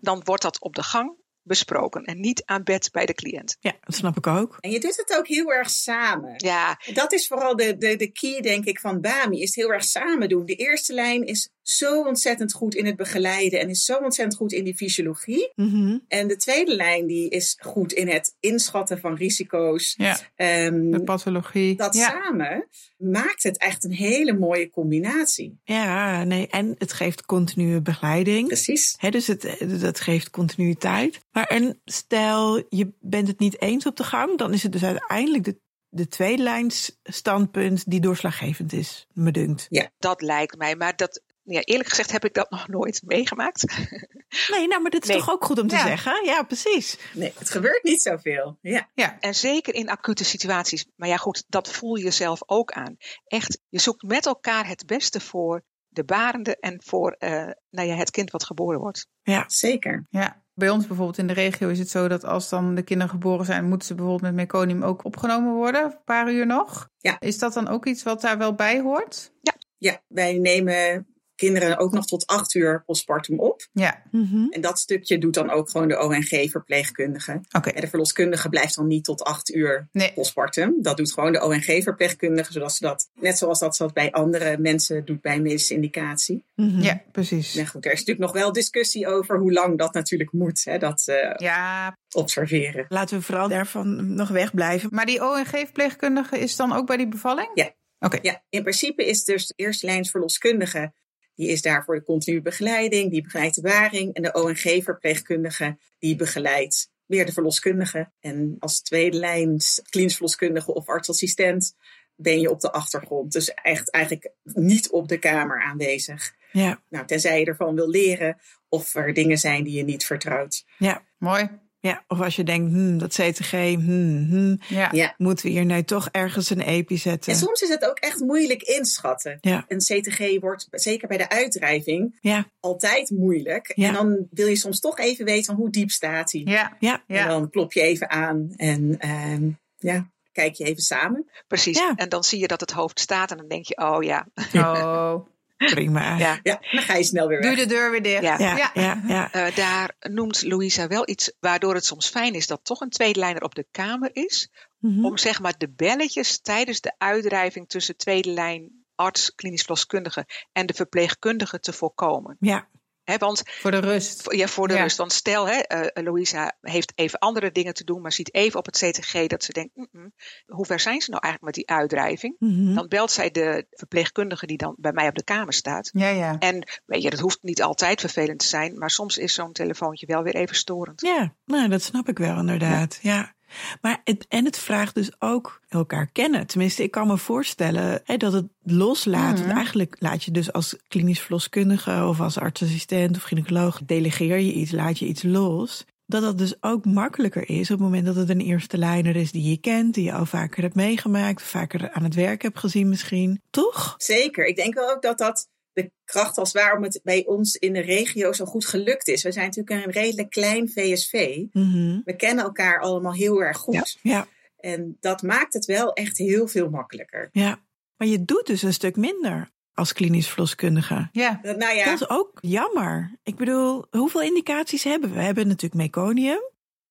[0.00, 1.16] dan wordt dat op de gang
[1.48, 3.56] besproken en niet aan bed bij de cliënt.
[3.60, 4.56] Ja, dat snap ik ook.
[4.60, 6.34] En je doet het ook heel erg samen.
[6.36, 9.42] Ja, Dat is vooral de, de, de key, denk ik, van BAMI.
[9.42, 10.44] Is het heel erg samen doen.
[10.44, 13.60] De eerste lijn is zo ontzettend goed in het begeleiden.
[13.60, 15.52] En is zo ontzettend goed in die fysiologie.
[15.54, 15.98] Mhm.
[16.08, 19.94] En de tweede lijn die is goed in het inschatten van risico's.
[19.96, 21.76] Ja, Ehm, de pathologie.
[21.76, 22.08] dat ja.
[22.08, 25.60] samen maakt het echt een hele mooie combinatie.
[25.64, 28.46] Ja, nee, en het geeft continue begeleiding.
[28.46, 28.94] Precies.
[28.98, 31.20] Hè, dus het, dat geeft continuïteit.
[31.30, 34.84] Maar en stel, je bent het niet eens op de gang, dan is het dus
[34.84, 35.58] uiteindelijk de,
[35.88, 39.66] de tweede lijns standpunt die doorslaggevend is, me dunkt.
[39.98, 40.76] dat lijkt mij.
[40.76, 43.64] Maar dat, ja, eerlijk gezegd heb ik dat nog nooit meegemaakt.
[44.50, 45.18] Nee, nou, maar dit is Nee.
[45.18, 45.86] toch ook goed om te Ja.
[45.86, 46.24] zeggen?
[46.24, 46.98] Ja, precies.
[47.14, 48.58] Nee, het gebeurt niet zoveel.
[48.60, 48.88] Ja.
[48.94, 50.86] Ja, En zeker in acute situaties.
[50.96, 52.96] Maar ja, goed, dat voel je zelf ook aan.
[53.26, 57.30] Echt, je zoekt met elkaar het beste voor de barende en voor eh,
[57.70, 59.06] nou ja, het kind wat geboren wordt.
[59.22, 60.06] Ja, Zeker.
[60.10, 60.42] ja.
[60.54, 63.44] Bij ons bijvoorbeeld in de regio is het zo dat als dan de kinderen geboren
[63.46, 66.88] zijn, moeten ze bijvoorbeeld met meconium ook opgenomen worden, een paar uur nog.
[66.98, 67.20] Ja.
[67.20, 69.32] Is dat dan ook iets wat daar wel bij hoort?
[69.80, 71.06] Ja, wij nemen
[71.38, 73.68] kinderen ook nog tot acht uur postpartum op.
[73.72, 74.46] Ja, Mhm.
[74.50, 77.40] En dat stukje doet dan ook gewoon de ONG-verpleegkundige.
[77.56, 77.70] oké.
[77.70, 80.76] En de verloskundige blijft dan niet tot acht uur Nee, postpartum.
[80.82, 84.58] Dat doet gewoon de ONG-verpleegkundige, zodat ze dat, net zoals dat ze dat bij andere
[84.58, 86.44] mensen doet bij medische indicatie.
[86.54, 86.80] Mhm.
[86.80, 87.54] ja, precies.
[87.54, 90.78] Maar goed, er is natuurlijk nog wel discussie over hoe lang dat natuurlijk moet, hè,
[90.78, 92.86] dat eh, Ja, observeren.
[92.88, 94.88] Laten we vooral daarvan nog wegblijven.
[94.92, 97.50] maar die ONG-verpleegkundige is dan ook bij die bevalling?
[97.54, 97.76] Ja.
[98.00, 98.18] Oké.
[98.22, 100.92] Ja, in principe is dus de eerste lijns verloskundige,
[101.38, 104.14] die is daar voor de continue begeleiding, die begeleidt de baring.
[104.14, 108.12] En de ONG-verpleegkundige, die begeleidt weer de verloskundige.
[108.20, 111.74] En als tweede lijns klinisch verloskundige of artsassistent
[112.16, 113.32] ben je op de achtergrond.
[113.32, 116.34] Dus echt eigenlijk niet op de kamer aanwezig.
[116.52, 120.64] Ja, Nou, tenzij je ervan wil leren of er dingen zijn die je niet vertrouwt.
[120.78, 121.48] ja, Mooi.
[121.80, 122.04] Ja.
[122.06, 124.88] Of als je denkt, hmm, dat CTG, hmm, hmm, Ja.
[124.92, 125.14] Ja.
[125.16, 127.32] moeten we hier nu toch ergens een epi zetten?
[127.32, 129.38] En soms is het ook echt moeilijk inschatten.
[129.40, 129.64] Ja.
[129.68, 133.72] Een CTG wordt, zeker bij de uitdrijving, Ja, altijd moeilijk.
[133.74, 133.88] Ja.
[133.88, 136.42] En dan wil je soms toch even weten van hoe diep staat hij.
[136.44, 136.76] Ja.
[136.78, 137.22] ja, Ja.
[137.22, 141.30] En dan klop je even aan en ehm, ja, kijk je even samen.
[141.46, 141.78] Precies.
[141.78, 141.92] Ja.
[141.96, 145.26] En dan zie je dat het hoofd staat en dan denk je, oh ja, Oh.
[145.58, 146.16] Prima.
[146.18, 146.38] ja.
[146.42, 147.58] Ja, dan ga je snel weer Doe weg.
[147.58, 148.22] de deur weer dicht.
[148.22, 148.38] Ja.
[148.38, 148.70] ja, ja.
[148.74, 149.02] Ja.
[149.06, 149.32] ja.
[149.32, 153.18] Eh, daar noemt Louisa wel iets waardoor het soms fijn is dat toch een tweede
[153.18, 154.50] lijner op de kamer is.
[154.78, 155.04] Mhm.
[155.04, 160.66] Om zeg maar de belletjes tijdens de uitdrijving tussen tweede lijn arts, klinisch verloskundige en
[160.66, 162.36] de verpleegkundige te voorkomen.
[162.40, 162.68] ja.
[163.08, 164.32] Hè, want Voor de rust.
[164.32, 164.82] ja, voor de Ja.
[164.82, 164.96] rust.
[164.96, 168.66] Want stel, hè, eh, Louisa heeft even andere dingen te doen, maar ziet even op
[168.66, 170.12] het CTG dat ze denkt, "Mm, mm,
[170.46, 172.36] hoe ver zijn ze nou eigenlijk met die uitdrijving?
[172.38, 172.74] Mhm.
[172.74, 175.90] Dan belt zij de verpleegkundige die dan bij mij op de kamer staat.
[175.92, 176.38] Ja, ja.
[176.38, 180.06] En weet je, dat hoeft niet altijd vervelend te zijn, maar soms is zo'n telefoontje
[180.06, 181.00] wel weer even storend.
[181.00, 182.98] Ja, nou, dat snap ik wel inderdaad.
[183.02, 183.36] Ja.
[183.80, 186.46] Maar het, en het vraagt dus ook elkaar kennen.
[186.46, 189.34] Tenminste, ik kan me voorstellen hè, dat het loslaat.
[189.34, 189.42] Mhm.
[189.42, 194.52] Want eigenlijk laat je dus als klinisch verloskundige of als artsassistent of gynaecoloog delegeer je
[194.52, 195.84] iets, laat je iets los.
[196.06, 199.32] Dat dat dus ook makkelijker is op het moment dat het een eerste lijner is
[199.32, 202.88] die je kent, die je al vaker hebt meegemaakt, vaker aan het werk hebt gezien
[202.88, 203.42] misschien.
[203.50, 203.94] Toch?
[203.98, 204.46] Zeker.
[204.46, 205.48] Ik denk wel ook dat dat
[205.82, 209.22] de kracht was waarom het bij ons in de regio zo goed gelukt is.
[209.22, 211.44] We zijn natuurlijk een redelijk klein VSV.
[211.52, 212.00] Mhm.
[212.04, 213.98] We kennen elkaar allemaal heel erg goed.
[214.02, 217.28] Ja, En dat maakt het wel echt heel veel makkelijker.
[217.32, 217.66] ja.
[217.96, 221.08] Maar je doet dus een stuk minder als klinisch verloskundige.
[221.12, 221.38] Ja.
[221.42, 223.18] Dat- Nou ja, Dat is ook jammer.
[223.22, 225.16] Ik bedoel, hoeveel indicaties hebben we?
[225.16, 226.40] We hebben natuurlijk meconium.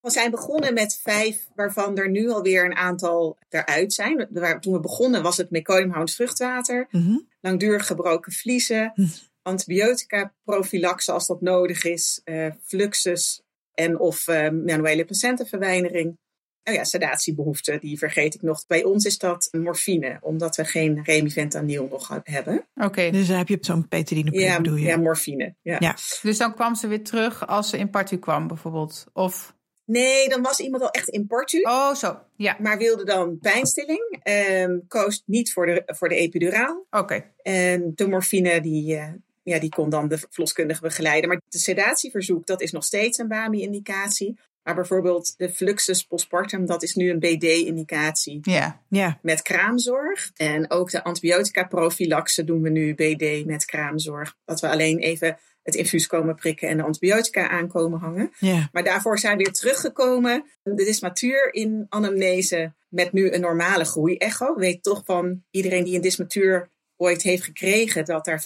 [0.07, 4.27] We zijn begonnen met vijf, waarvan er nu alweer een aantal eruit zijn.
[4.29, 7.17] Waar- Toen we begonnen was het meconiumhoudend vruchtwater, Mhm.
[7.41, 9.05] langdurig gebroken vliezen, Hm.
[9.41, 13.41] antibiotica prophylaxe als dat nodig is, eh, fluxus
[13.73, 16.17] en of eh, manuele placentenverwijnering.
[16.63, 18.65] Oh ja, sedatiebehoeften, die vergeet ik nog.
[18.67, 22.67] Bij ons is dat morfine, omdat we geen remifentanyl nog hebben.
[22.75, 23.09] Oké.
[23.11, 24.85] Dus dan heb je zo'n petridine Ja, bedoel je?
[24.85, 25.55] ja, morfine.
[25.61, 25.75] Ja.
[25.79, 25.95] Ja.
[26.21, 29.05] Dus dan kwam ze weer terug als ze in partu kwam, bijvoorbeeld.
[29.13, 29.55] Of.
[29.87, 31.61] Nee, dan was iemand al echt in portu.
[31.61, 32.19] Oh, zo.
[32.35, 32.57] Ja.
[32.59, 34.19] maar wilde dan pijnstilling.
[34.23, 36.85] ehm koos niet voor de, voor de epiduraal.
[36.91, 37.23] Oké.
[37.41, 39.07] En de morfine, die, eh,
[39.43, 41.29] ja, die kon dan de verloskundige begeleiden.
[41.29, 44.37] Maar de sedatieverzoek, dat is nog steeds een BAMI-indicatie.
[44.63, 48.81] Maar bijvoorbeeld de fluxus postpartum, dat is nu een BD-indicatie Ja.
[48.89, 49.19] Ja.
[49.21, 50.31] met kraamzorg.
[50.35, 54.35] En ook de antibiotica-prophylaxe doen we nu BD met kraamzorg.
[54.45, 58.31] Dat we alleen even het infuus komen prikken en de antibiotica aankomen hangen.
[58.71, 60.45] Maar daarvoor zijn we weer teruggekomen.
[60.63, 64.55] De dysmatuur in anamnese met nu een normale groeiecho.
[64.55, 68.05] Weet toch van iedereen die een dysmatuur ooit heeft gekregen...
[68.05, 68.43] dat daar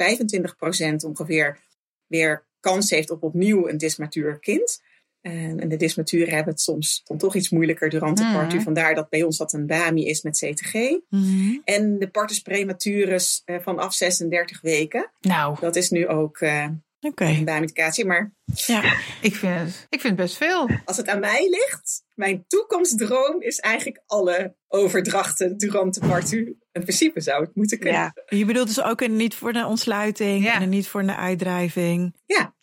[0.93, 1.59] 25% ongeveer
[2.07, 4.81] weer kans heeft op opnieuw een dysmatuur kind.
[5.21, 8.61] En, de dysmaturen hebben het soms dan toch iets moeilijker durant de partu.
[8.61, 10.73] Vandaar dat bij ons dat een BAMI is met CTG.
[11.09, 11.57] Mhm.
[11.63, 15.11] En de partus prematurus eh, vanaf 36 weken.
[15.19, 16.67] Nou, Dat is nu ook eh,
[17.01, 17.41] Oké.
[17.43, 18.05] BAMI-indicatie.
[18.05, 18.81] Maar Ja.
[19.21, 20.69] ik vind, het, ik vind het best veel.
[20.85, 26.55] als het aan mij ligt, mijn toekomstdroom is eigenlijk alle overdrachten durant de partu.
[26.71, 27.99] In principe zou het moeten kunnen.
[27.99, 30.53] Ja, Je bedoelt dus ook een niet voor de ontsluiting Ja.
[30.55, 32.15] en een niet voor een uitdrijving.
[32.25, 32.53] ja.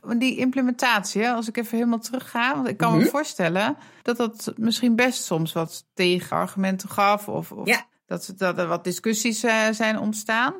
[0.00, 3.08] Want Die implementatie, als ik even helemaal terug ga, want ik kan me Mhm.
[3.08, 7.86] voorstellen dat dat misschien best soms wat tegenargumenten gaf of, of Ja.
[8.06, 10.54] dat, dat er wat discussies eh, zijn ontstaan.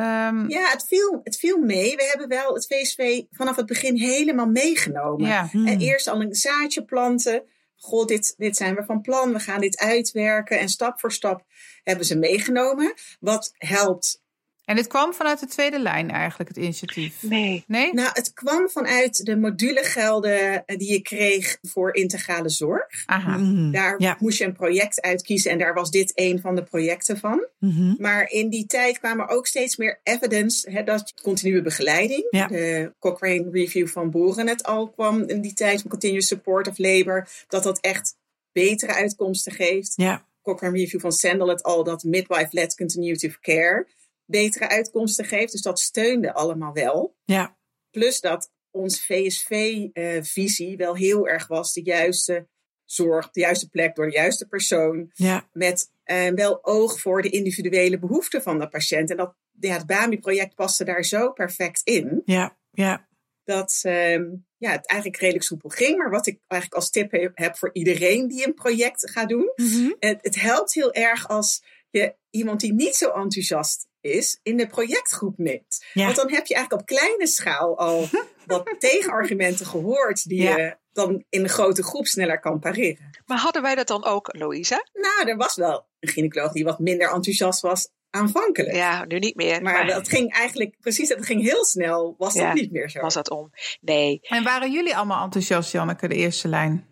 [0.00, 1.96] Ehm, Ja, het viel, het viel mee.
[1.96, 5.28] We hebben wel het VSV vanaf het begin helemaal meegenomen.
[5.28, 5.48] ja.
[5.50, 5.66] Hmm.
[5.66, 7.42] En eerst al een zaadje planten.
[7.76, 9.32] Goh, dit, dit zijn we van plan.
[9.32, 10.58] We gaan dit uitwerken.
[10.58, 11.44] En stap voor stap
[11.82, 12.94] hebben ze meegenomen.
[13.20, 14.22] Wat helpt.
[14.70, 17.22] En dit kwam vanuit de tweede lijn eigenlijk, het initiatief.
[17.22, 17.64] Nee.
[17.66, 17.92] Nee?
[17.92, 22.86] Nou, het kwam vanuit de modulegelden eh, die je kreeg voor integrale zorg.
[23.06, 23.36] Aha.
[23.36, 23.70] Mhm.
[23.70, 24.16] Daar Ja.
[24.20, 25.50] moest je een project uitkiezen.
[25.50, 27.46] En daar was dit een van de projecten van.
[27.58, 27.94] Mhm.
[27.98, 32.26] Maar in die tijd kwam er ook steeds meer evidence hè, dat continue begeleiding.
[32.30, 32.46] Ja.
[32.46, 36.78] De Cochrane Review van Boeren het al kwam in die tijd van Continuous Support of
[36.78, 37.28] Labor.
[37.48, 38.16] Dat dat echt
[38.52, 39.92] betere uitkomsten geeft.
[39.96, 40.24] Ja.
[40.42, 43.86] Cochrane Review van Sandel het al dat midwife-led continuity of care
[44.30, 45.52] betere uitkomsten geeft.
[45.52, 47.16] Dus dat steunde allemaal wel.
[47.24, 47.58] Ja.
[47.90, 52.48] Plus dat ons VSV-visie wel heel erg was de juiste
[52.84, 55.48] zorg, de juiste plek door de juiste persoon Ja.
[55.52, 59.10] met eh, wel oog voor de individuele behoeften van de patiënt.
[59.10, 62.58] En dat, ja, het BAMI-project paste daar zo perfect in, Ja.
[62.70, 63.08] Ja.
[63.44, 64.24] dat ehm,
[64.56, 65.96] ja, het eigenlijk redelijk soepel ging.
[65.96, 69.52] Maar wat ik eigenlijk als tip he- heb voor iedereen die een project gaat doen,
[69.56, 69.90] Mhm.
[69.98, 74.66] het, het helpt heel erg als je iemand die niet zo enthousiast is, in de
[74.66, 75.84] projectgroep neemt.
[75.92, 76.04] Ja.
[76.04, 78.08] Want dan heb je eigenlijk op kleine schaal al
[78.46, 80.56] wat tegenargumenten gehoord die Ja.
[80.56, 83.10] je dan in een grote groep sneller kan pareren.
[83.26, 84.84] Maar hadden wij dat dan ook, Louisa?
[84.92, 88.74] Nou, er was wel een gynaecoloog die wat minder enthousiast was aanvankelijk.
[88.74, 89.62] Ja, nu niet meer.
[89.62, 93.00] Maar dat ging eigenlijk, precies, dat ging heel snel, was Ja, dat niet meer zo.
[93.00, 93.50] was dat om.
[93.80, 96.86] Nee, En waren jullie allemaal enthousiast, Janneke, de eerste lijn?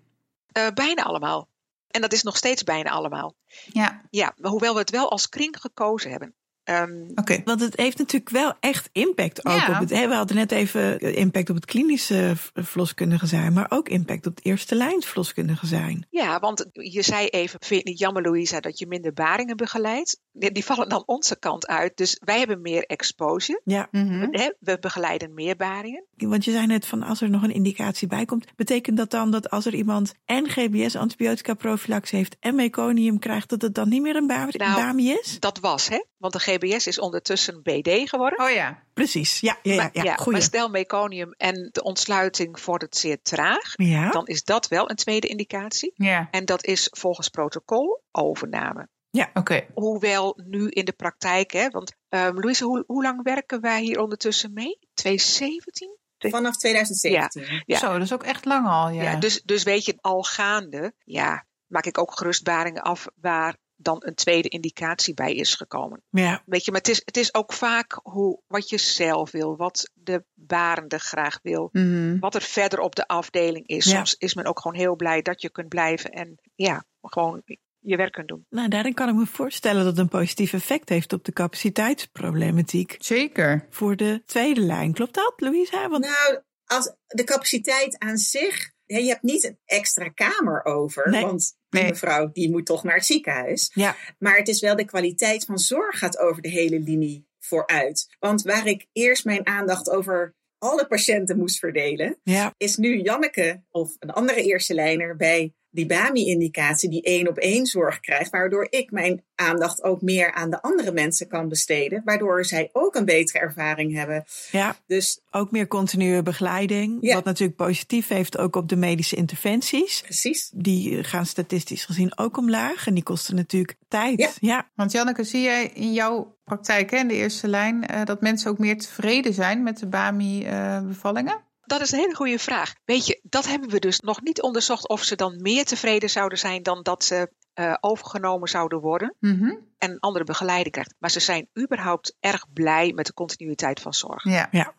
[0.53, 1.49] eh, bijna allemaal.
[1.89, 3.35] En dat is nog steeds bijna allemaal.
[3.73, 6.35] Ja, Ja, maar hoewel we het wel als kring gekozen hebben.
[6.69, 7.41] Ehm, oké.
[7.45, 9.69] Want het heeft natuurlijk wel echt impact ook Ja.
[9.69, 9.91] op het.
[9.91, 14.27] hè, We hadden net even impact op het klinische v- verloskundige zijn, maar ook impact
[14.27, 16.07] op het eerste lijns verloskundige zijn.
[16.11, 20.21] ja, want je zei even, vind je niet jammer Louisa dat je minder baringen begeleidt?
[20.33, 21.97] Die, die vallen dan onze kant uit.
[21.97, 23.61] Dus wij hebben meer exposure.
[23.65, 24.27] Ja, Mhm.
[24.31, 24.53] Hè?
[24.61, 26.05] We begeleiden meer baringen.
[26.17, 29.31] want je zei net van als er nog een indicatie bij komt, betekent dat dan
[29.31, 33.89] dat als er iemand en GBS antibiotica prophylaxe heeft en meconium krijgt, dat het dan
[33.89, 35.37] niet meer een, ba Nou, is?
[35.41, 36.05] Dat was, hè?
[36.19, 38.45] Want de GBS is ondertussen BD geworden.
[38.45, 38.83] Oh ja.
[38.95, 43.23] Precies, ja, ja, ja, maar, ja, ja, maar stel meconium en de ontsluiting vordert zeer
[43.23, 43.73] traag.
[43.77, 45.93] Ja, Dan is dat wel een tweede indicatie.
[45.95, 48.89] Ja, En dat is volgens protocol overname.
[49.35, 49.67] oké.
[49.75, 54.01] Hoewel nu in de praktijk, hè, want um, Louise, hoe, hoe lang werken wij hier
[54.01, 54.79] ondertussen mee?
[54.95, 55.97] 2017?
[56.19, 57.63] Vanaf 2017.
[57.67, 57.79] Ja.
[57.79, 58.91] Zo, dat is ook echt lang al.
[58.91, 59.17] Ja, Ja.
[59.17, 64.15] dus, dus weet je, al gaande, ja, maak ik ook gerustbaringen af waar dan een
[64.15, 66.03] tweede indicatie bij is gekomen.
[66.11, 69.57] ja, Weet je, maar het is, het is ook vaak hoe, wat je zelf wil,
[69.57, 72.19] wat de barende graag wil, Mhm.
[72.19, 73.85] wat er verder op de afdeling is.
[73.85, 73.91] Ja.
[73.97, 77.43] Soms is men ook gewoon heel blij dat je kunt blijven en ja, gewoon
[77.81, 78.47] je werk kunt doen.
[78.51, 82.97] nou daarin kan ik me voorstellen dat het een positief effect heeft op de capaciteitsproblematiek
[82.99, 83.67] Zeker.
[83.71, 84.93] voor de tweede lijn.
[84.93, 85.89] Klopt dat, Louisa?
[85.89, 91.23] Want Nou, als de capaciteit aan zich, je hebt niet een extra kamer over, Nee.
[91.25, 91.91] want die Nee.
[91.91, 93.71] mevrouw die moet toch naar het ziekenhuis.
[93.75, 98.17] ja, Maar het is wel de kwaliteit van zorg gaat over de hele linie vooruit.
[98.19, 103.63] Want waar ik eerst mijn aandacht over alle patiënten moest verdelen, ja, is nu Janneke
[103.71, 108.67] of een andere eerste lijner bij die BAMI-indicatie die één op één zorg krijgt, waardoor
[108.71, 113.05] ik mijn aandacht ook meer aan de andere mensen kan besteden, waardoor zij ook een
[113.05, 114.25] betere ervaring hebben.
[114.51, 114.77] ja.
[114.87, 116.99] Dus Ook meer continue begeleiding.
[117.01, 117.15] Ja.
[117.15, 120.01] Wat natuurlijk positief heeft ook op de medische interventies.
[120.01, 120.51] precies.
[120.55, 122.87] Die gaan statistisch gezien ook omlaag.
[122.87, 124.19] En die kosten natuurlijk tijd.
[124.19, 124.31] Ja.
[124.41, 124.69] ja.
[124.75, 128.51] Want Janneke, zie jij in jouw praktijk, hè, in de eerste lijn, eh, dat mensen
[128.51, 131.47] ook meer tevreden zijn met de BAMI-bevallingen?
[131.69, 132.75] Dat is een hele goede vraag.
[132.85, 136.39] Weet je, dat hebben we dus nog niet onderzocht of ze dan meer tevreden zouden
[136.39, 139.45] zijn dan dat ze eh, overgenomen zouden worden Mhm.
[139.79, 140.95] en een andere begeleiding krijgt.
[140.99, 144.25] Maar ze zijn überhaupt erg blij met de continuïteit van zorg.
[144.25, 144.49] Ja.
[144.51, 144.75] Ja,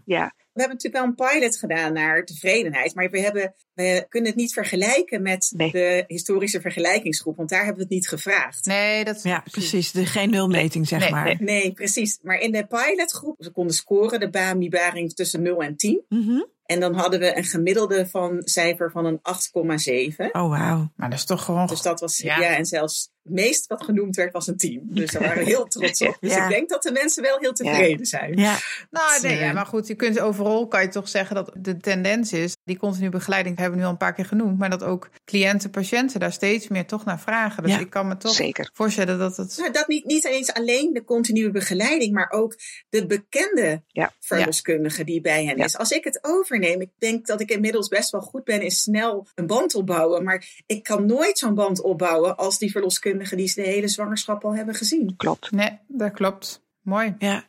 [0.54, 4.39] We hebben natuurlijk wel een pilot gedaan naar tevredenheid, maar we, hebben, we kunnen het
[4.39, 5.71] niet vergelijken met Nee.
[5.71, 8.65] de historische vergelijkingsgroep, want daar hebben we het niet gevraagd.
[8.65, 9.91] Nee, dat ja, precies.
[9.91, 11.25] De, geen nulmeting, zeg Nee, maar.
[11.25, 11.38] nee.
[11.39, 12.19] Nee, precies.
[12.21, 16.06] Maar in de pilotgroep, ze konden scoren, de BAMI-baring tussen 0 en 10.
[16.10, 16.41] Mhm.
[16.70, 20.32] En dan hadden we een gemiddelde van cijfer van een 8,7.
[20.32, 20.92] Oh, wauw.
[20.96, 21.68] Maar dat is toch gewoon...
[21.68, 22.40] Dus dat was, Ja.
[22.40, 22.56] ja.
[22.56, 24.82] en zelfs het meest wat genoemd werd was een 10.
[24.90, 26.18] Dus daar waren we heel trots op.
[26.22, 26.44] Dus Ja.
[26.44, 28.38] ik denk dat de mensen wel heel tevreden zijn.
[28.38, 28.58] Ja,
[28.90, 31.52] Nou, nee, Dus, ja, eh, maar goed, je kunt overal kan je toch zeggen dat
[31.58, 34.70] de tendens is, die continue begeleiding hebben we nu al een paar keer genoemd, maar
[34.70, 37.64] dat ook cliënten, patiënten daar steeds meer toch naar vragen.
[37.64, 37.80] Dus Ja.
[37.80, 38.70] ik kan me toch Zeker.
[38.74, 39.58] voorstellen dat het.
[39.58, 42.56] Nou, dat niet, niet eens alleen de continue begeleiding, maar ook
[42.90, 44.12] de bekende Ja.
[44.20, 45.64] verloskundige die bij hen Ja.
[45.66, 45.78] is.
[45.78, 49.28] Als ik het overneem, ik denk dat ik inmiddels best wel goed ben in snel
[49.36, 50.24] een band opbouwen.
[50.24, 52.72] Maar ik kan nooit zo'n band opbouwen als die
[53.10, 55.15] verloskundigen die ze de hele zwangerschap al hebben gezien.
[55.15, 55.52] Klopt.
[55.52, 56.62] Nee, dat klopt.
[56.82, 57.15] Mooi.
[57.19, 57.43] ja.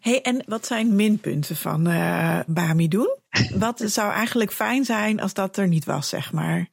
[0.00, 3.16] hey, en wat zijn minpunten van eh BAMI doen?
[3.58, 6.68] Wat zou eigenlijk fijn zijn als dat er niet was, zeg maar?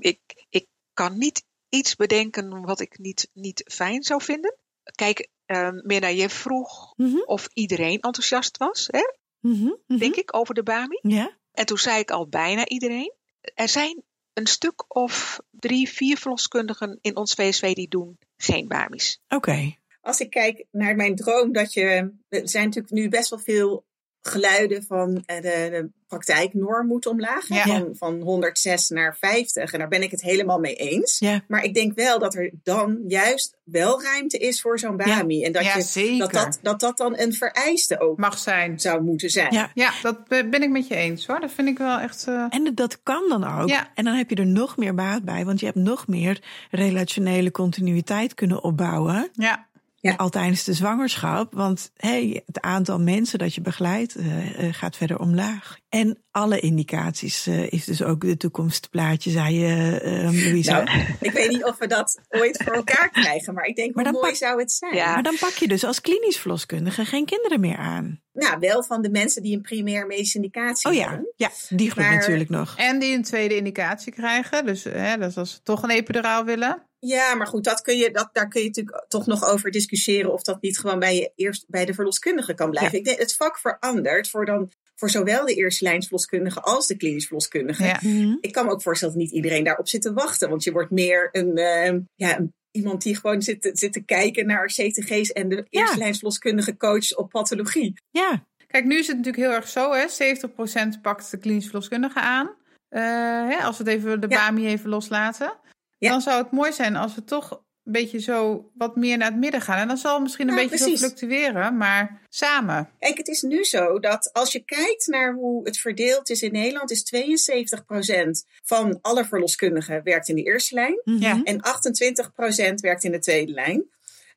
[0.00, 4.56] Ik, ik kan niet iets bedenken wat ik niet, niet fijn zou vinden.
[4.94, 9.02] Kijk, uh, Mirna, je vroeg Mhm, of iedereen enthousiast was, hè?
[9.40, 9.98] mhm, mhm.
[9.98, 10.98] denk ik, over de BAMI.
[11.02, 13.12] Ja, En toen zei ik al bijna iedereen.
[13.54, 14.02] Er zijn
[14.38, 19.20] een stuk of drie, vier verloskundigen in ons VSV die doen geen BAMI's.
[19.28, 19.76] oké.
[20.00, 22.12] Als ik kijk naar mijn droom, dat je.
[22.28, 23.84] Er zijn natuurlijk nu best wel veel
[24.22, 27.48] geluiden van eh, de, de praktijknorm moet omlaag.
[27.48, 27.62] Ja.
[27.66, 29.72] Van, van 106 naar 50.
[29.72, 31.18] En daar ben ik het helemaal mee eens.
[31.18, 35.44] Ja, Maar ik denk wel dat er dan juist wel ruimte is voor zo'n BAMI.
[35.44, 36.18] En dat, ja, je, zeker.
[36.18, 38.80] dat, dat, dat dat dan een vereiste ook Mag zijn.
[38.80, 39.52] zou moeten zijn.
[39.54, 39.70] ja.
[39.74, 41.40] Ja, dat ben ik met je eens hoor.
[41.40, 42.24] Dat vind ik wel echt.
[42.28, 43.68] eh, En dat kan dan ook.
[43.68, 43.88] Ja.
[43.94, 47.50] En dan heb je er nog meer baat bij, want je hebt nog meer relationele
[47.50, 49.28] continuïteit kunnen opbouwen.
[49.32, 49.66] ja.
[50.00, 50.14] Ja.
[50.16, 51.52] Al tijdens de zwangerschap.
[51.54, 55.78] Want hey, het aantal mensen dat je begeleidt eh, eh, gaat verder omlaag.
[55.88, 60.70] En alle indicaties eh, is dus ook de toekomstplaatje, zei je, eh Louise.
[60.70, 60.88] Nou,
[61.20, 63.54] ik weet niet of we dat ooit voor elkaar krijgen.
[63.54, 64.94] Maar ik denk, Maar hoe dan mooi pak- zou het zijn?
[64.94, 65.12] Ja.
[65.14, 68.20] Maar dan pak je dus als klinisch verloskundige geen kinderen meer aan.
[68.32, 71.32] Nou, wel van de mensen die een primair medische indicatie Oh ja, hebben.
[71.36, 72.74] ja die groep Maar- natuurlijk nog.
[72.76, 74.66] En die een tweede indicatie krijgen.
[74.66, 76.82] Dus, hè, dus als ze toch een epiduraal willen.
[76.98, 80.32] Ja, maar goed, dat kun je, dat, daar kun je natuurlijk toch nog over discussiëren
[80.32, 82.92] of dat niet gewoon bij, je eerst, bij de verloskundige kan blijven.
[82.92, 82.98] Ja.
[82.98, 86.96] Ik denk, het vak verandert voor, dan, voor zowel de eerste lijns verloskundige als de
[86.96, 87.84] klinisch verloskundige.
[87.84, 87.98] Ja.
[88.02, 88.36] Mhm.
[88.40, 90.90] Ik kan me ook voorstellen dat niet iedereen daarop zit te wachten, want je wordt
[90.90, 95.32] meer een, eh, ja, een- iemand die gewoon zit, te- zit te kijken naar CTG's
[95.32, 97.94] en de eerste lijns verloskundige coach op pathologie.
[98.10, 100.08] Ja, Kijk, nu is het natuurlijk heel erg zo, hè?
[100.08, 102.54] 70% pakt de klinisch verloskundige aan.
[102.88, 103.00] Eh,
[103.48, 104.46] hè, als we het even de Ja.
[104.46, 105.52] BAMI even loslaten.
[105.98, 106.10] Ja.
[106.10, 107.50] Dan zou het mooi zijn als we toch
[107.84, 109.78] een beetje zo wat meer naar het midden gaan.
[109.78, 111.00] En dan zal het misschien een Ja, beetje precies.
[111.00, 112.90] zo fluctueren, maar samen.
[112.98, 116.52] Kijk, het is nu zo dat als je kijkt naar hoe het verdeeld is in
[116.52, 121.00] Nederland, is 72% van alle verloskundigen werkt in de eerste lijn.
[121.04, 121.22] Mhm.
[121.22, 121.40] Ja.
[121.44, 123.84] En 28% werkt in de tweede lijn.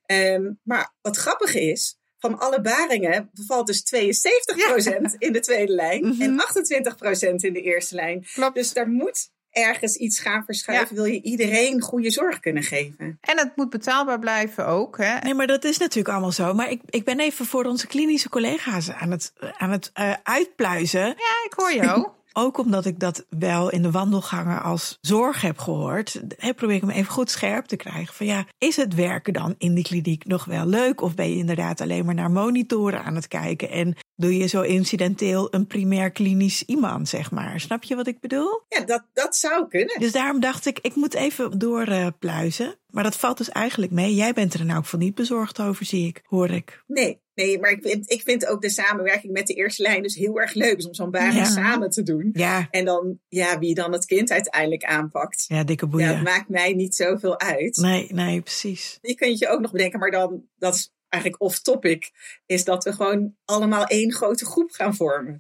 [0.06, 6.08] Ehm, maar wat grappig is, van alle baringen bevalt dus 72% in de tweede lijn
[6.08, 6.22] Mhm.
[6.22, 8.26] en 28% in de eerste lijn.
[8.34, 8.56] Klopt.
[8.56, 10.96] Dus daar moet ergens iets gaan verschuiven.
[10.96, 13.18] Wil je iedereen goede zorg kunnen geven?
[13.22, 14.98] En het moet betaalbaar blijven ook.
[14.98, 15.20] Hè?
[15.20, 16.54] Nee, maar dat is natuurlijk allemaal zo.
[16.54, 21.06] Maar ik, ik ben even voor onze klinische collega's aan het, aan het eh, uitpluizen.
[21.06, 22.08] Ja, ik hoor jou.
[22.34, 26.84] Ook omdat ik dat wel in de wandelgangen als zorg heb gehoord, hè, probeer ik
[26.84, 28.14] me even goed scherp te krijgen.
[28.14, 31.02] Van ja, is het werken dan in die kliniek nog wel leuk?
[31.02, 33.70] Of ben je inderdaad alleen maar naar monitoren aan het kijken?
[33.70, 37.60] En doe je zo incidenteel een primair klinisch iemand, zeg maar?
[37.60, 38.62] Snap je wat ik bedoel?
[38.68, 40.00] Ja, dat, dat zou kunnen.
[40.00, 42.76] Dus daarom dacht ik, ik moet even doorpluizen.
[42.90, 44.16] maar dat valt dus eigenlijk mee.
[44.16, 46.84] Jij bent er nou ook van niet bezorgd over, zie ik, hoor ik.
[46.88, 50.16] Nee, nee maar ik vind, ik vind ook de samenwerking met de eerste lijn dus
[50.16, 50.76] heel erg leuk.
[50.76, 51.46] Dus om zo'n baring Ja.
[51.46, 52.30] samen te doen.
[52.34, 55.46] Ja, En dan, ja, wie dan het kind uiteindelijk aanpakt.
[55.48, 56.08] ja dikke Ja, boeien.
[56.16, 57.76] het maakt mij niet zoveel uit.
[57.76, 58.98] Nee, nee, precies.
[59.02, 62.12] Je kunt je ook nog bedenken, maar dan, dat is eigenlijk off-topic,
[62.46, 65.38] is dat we gewoon allemaal één grote groep gaan vormen.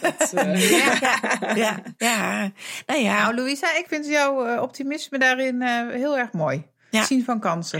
[0.00, 0.98] Dat, eh, Ja,
[1.54, 2.52] ja, ja.
[2.86, 6.66] Nou ja, Nou, Louisa, ik vind jouw eh, optimisme daarin eh, heel erg mooi.
[6.90, 6.98] Ja.
[6.98, 7.78] Het zien van kansen.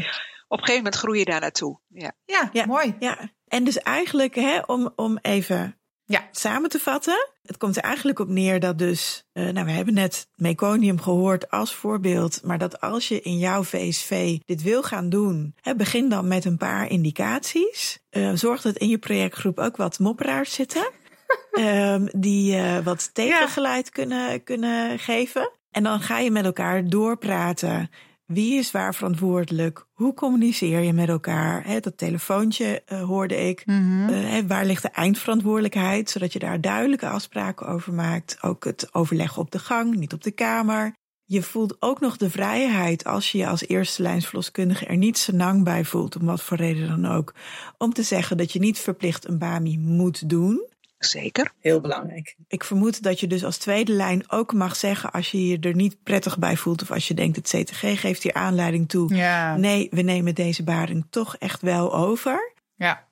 [0.49, 1.79] Op een gegeven moment groei je daar naartoe.
[1.89, 2.13] Ja.
[2.25, 2.67] Ja, Ja.
[2.67, 2.95] mooi.
[2.99, 3.19] ja.
[3.55, 6.29] En dus eigenlijk, hè, om, om even Ja.
[6.31, 7.29] samen te vatten.
[7.43, 11.51] Het komt er eigenlijk op neer dat dus, eh, nou we hebben net meconium gehoord
[11.51, 16.09] als voorbeeld, maar dat als je in jouw VSV dit wil gaan doen, hè, begin
[16.09, 17.99] dan met een paar indicaties.
[18.11, 20.91] Eh, zorg dat in je projectgroep ook wat mopperaars zitten,
[21.51, 25.51] ehm, die eh, wat tegengeleid kunnen, kunnen geven.
[25.71, 27.91] En dan ga je met elkaar doorpraten.
[28.27, 29.87] Wie is waar verantwoordelijk?
[29.93, 31.65] Hoe communiceer je met elkaar?
[31.67, 33.67] Hè, dat telefoontje eh, hoorde ik.
[33.67, 34.09] Mhm.
[34.09, 36.11] Eh, waar ligt de eindverantwoordelijkheid?
[36.11, 38.43] Zodat je daar duidelijke afspraken over maakt.
[38.43, 40.95] Ook het overleggen op de gang, niet op de kamer.
[41.27, 45.65] Je voelt ook nog de vrijheid als je je als eerste lijnsverloskundige er niet senang
[45.65, 47.35] bij voelt, om wat voor reden dan ook,
[47.79, 50.67] om te zeggen dat je niet verplicht een BAMI moet doen.
[51.05, 51.53] Zeker.
[51.61, 52.37] Heel belangrijk.
[52.49, 55.75] Ik vermoed dat je dus als tweede lijn ook mag zeggen als je je er
[55.75, 59.15] niet prettig bij voelt of als je denkt het CTG geeft hier aanleiding toe.
[59.15, 59.57] Ja.
[59.57, 62.53] Nee, we nemen deze baring toch echt wel over.
[62.75, 63.09] Ja.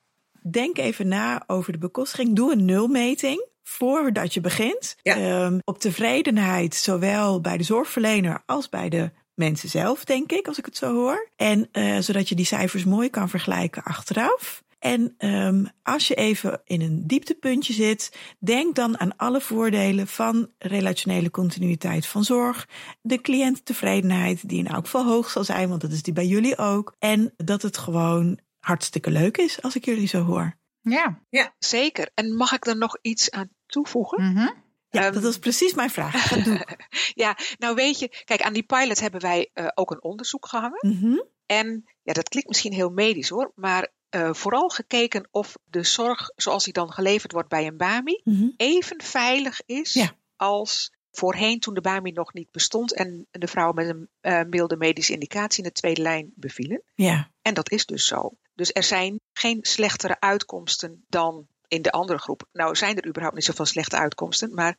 [0.50, 2.36] Denk even na over de bekostiging.
[2.36, 4.96] Doe een nulmeting voordat je begint.
[5.02, 5.16] Ja.
[5.16, 10.58] Ehm, op tevredenheid, zowel bij de zorgverlener als bij de mensen zelf, denk ik, als
[10.58, 11.28] ik het zo hoor.
[11.36, 14.62] En eh, zodat je die cijfers mooi kan vergelijken achteraf.
[14.82, 20.50] En ehm, als je even in een dieptepuntje zit, denk dan aan alle voordelen van
[20.58, 22.68] relationele continuïteit van zorg.
[23.02, 26.58] De cliënttevredenheid, die in elk geval hoog zal zijn, want dat is die bij jullie
[26.58, 26.94] ook.
[26.98, 30.58] En dat het gewoon hartstikke leuk is, als ik jullie zo hoor.
[30.80, 31.20] Ja.
[31.58, 32.10] Zeker.
[32.14, 34.22] En mag ik er nog iets aan toevoegen?
[34.22, 34.48] Mhm.
[34.88, 36.30] Ja, Ehm, dat was precies mijn vraag.
[37.14, 40.78] Ja, nou weet je, kijk, aan die pilot hebben wij eh, ook een onderzoek gehangen.
[40.80, 41.18] Mhm.
[41.46, 46.30] En ja, dat klinkt misschien heel medisch hoor, maar eh, vooral gekeken of de zorg
[46.36, 48.48] zoals die dan geleverd wordt bij een BAMI Mhm.
[48.56, 50.12] even veilig is Ja.
[50.36, 54.76] als voorheen toen de BAMI nog niet bestond en de vrouwen met een eh, milde
[54.76, 56.82] medische indicatie in de tweede lijn bevielen.
[56.94, 58.30] Ja, En dat is dus zo.
[58.54, 62.48] Dus er zijn geen slechtere uitkomsten dan in de andere groep.
[62.52, 64.76] Nou zijn er überhaupt niet zoveel slechte uitkomsten, maar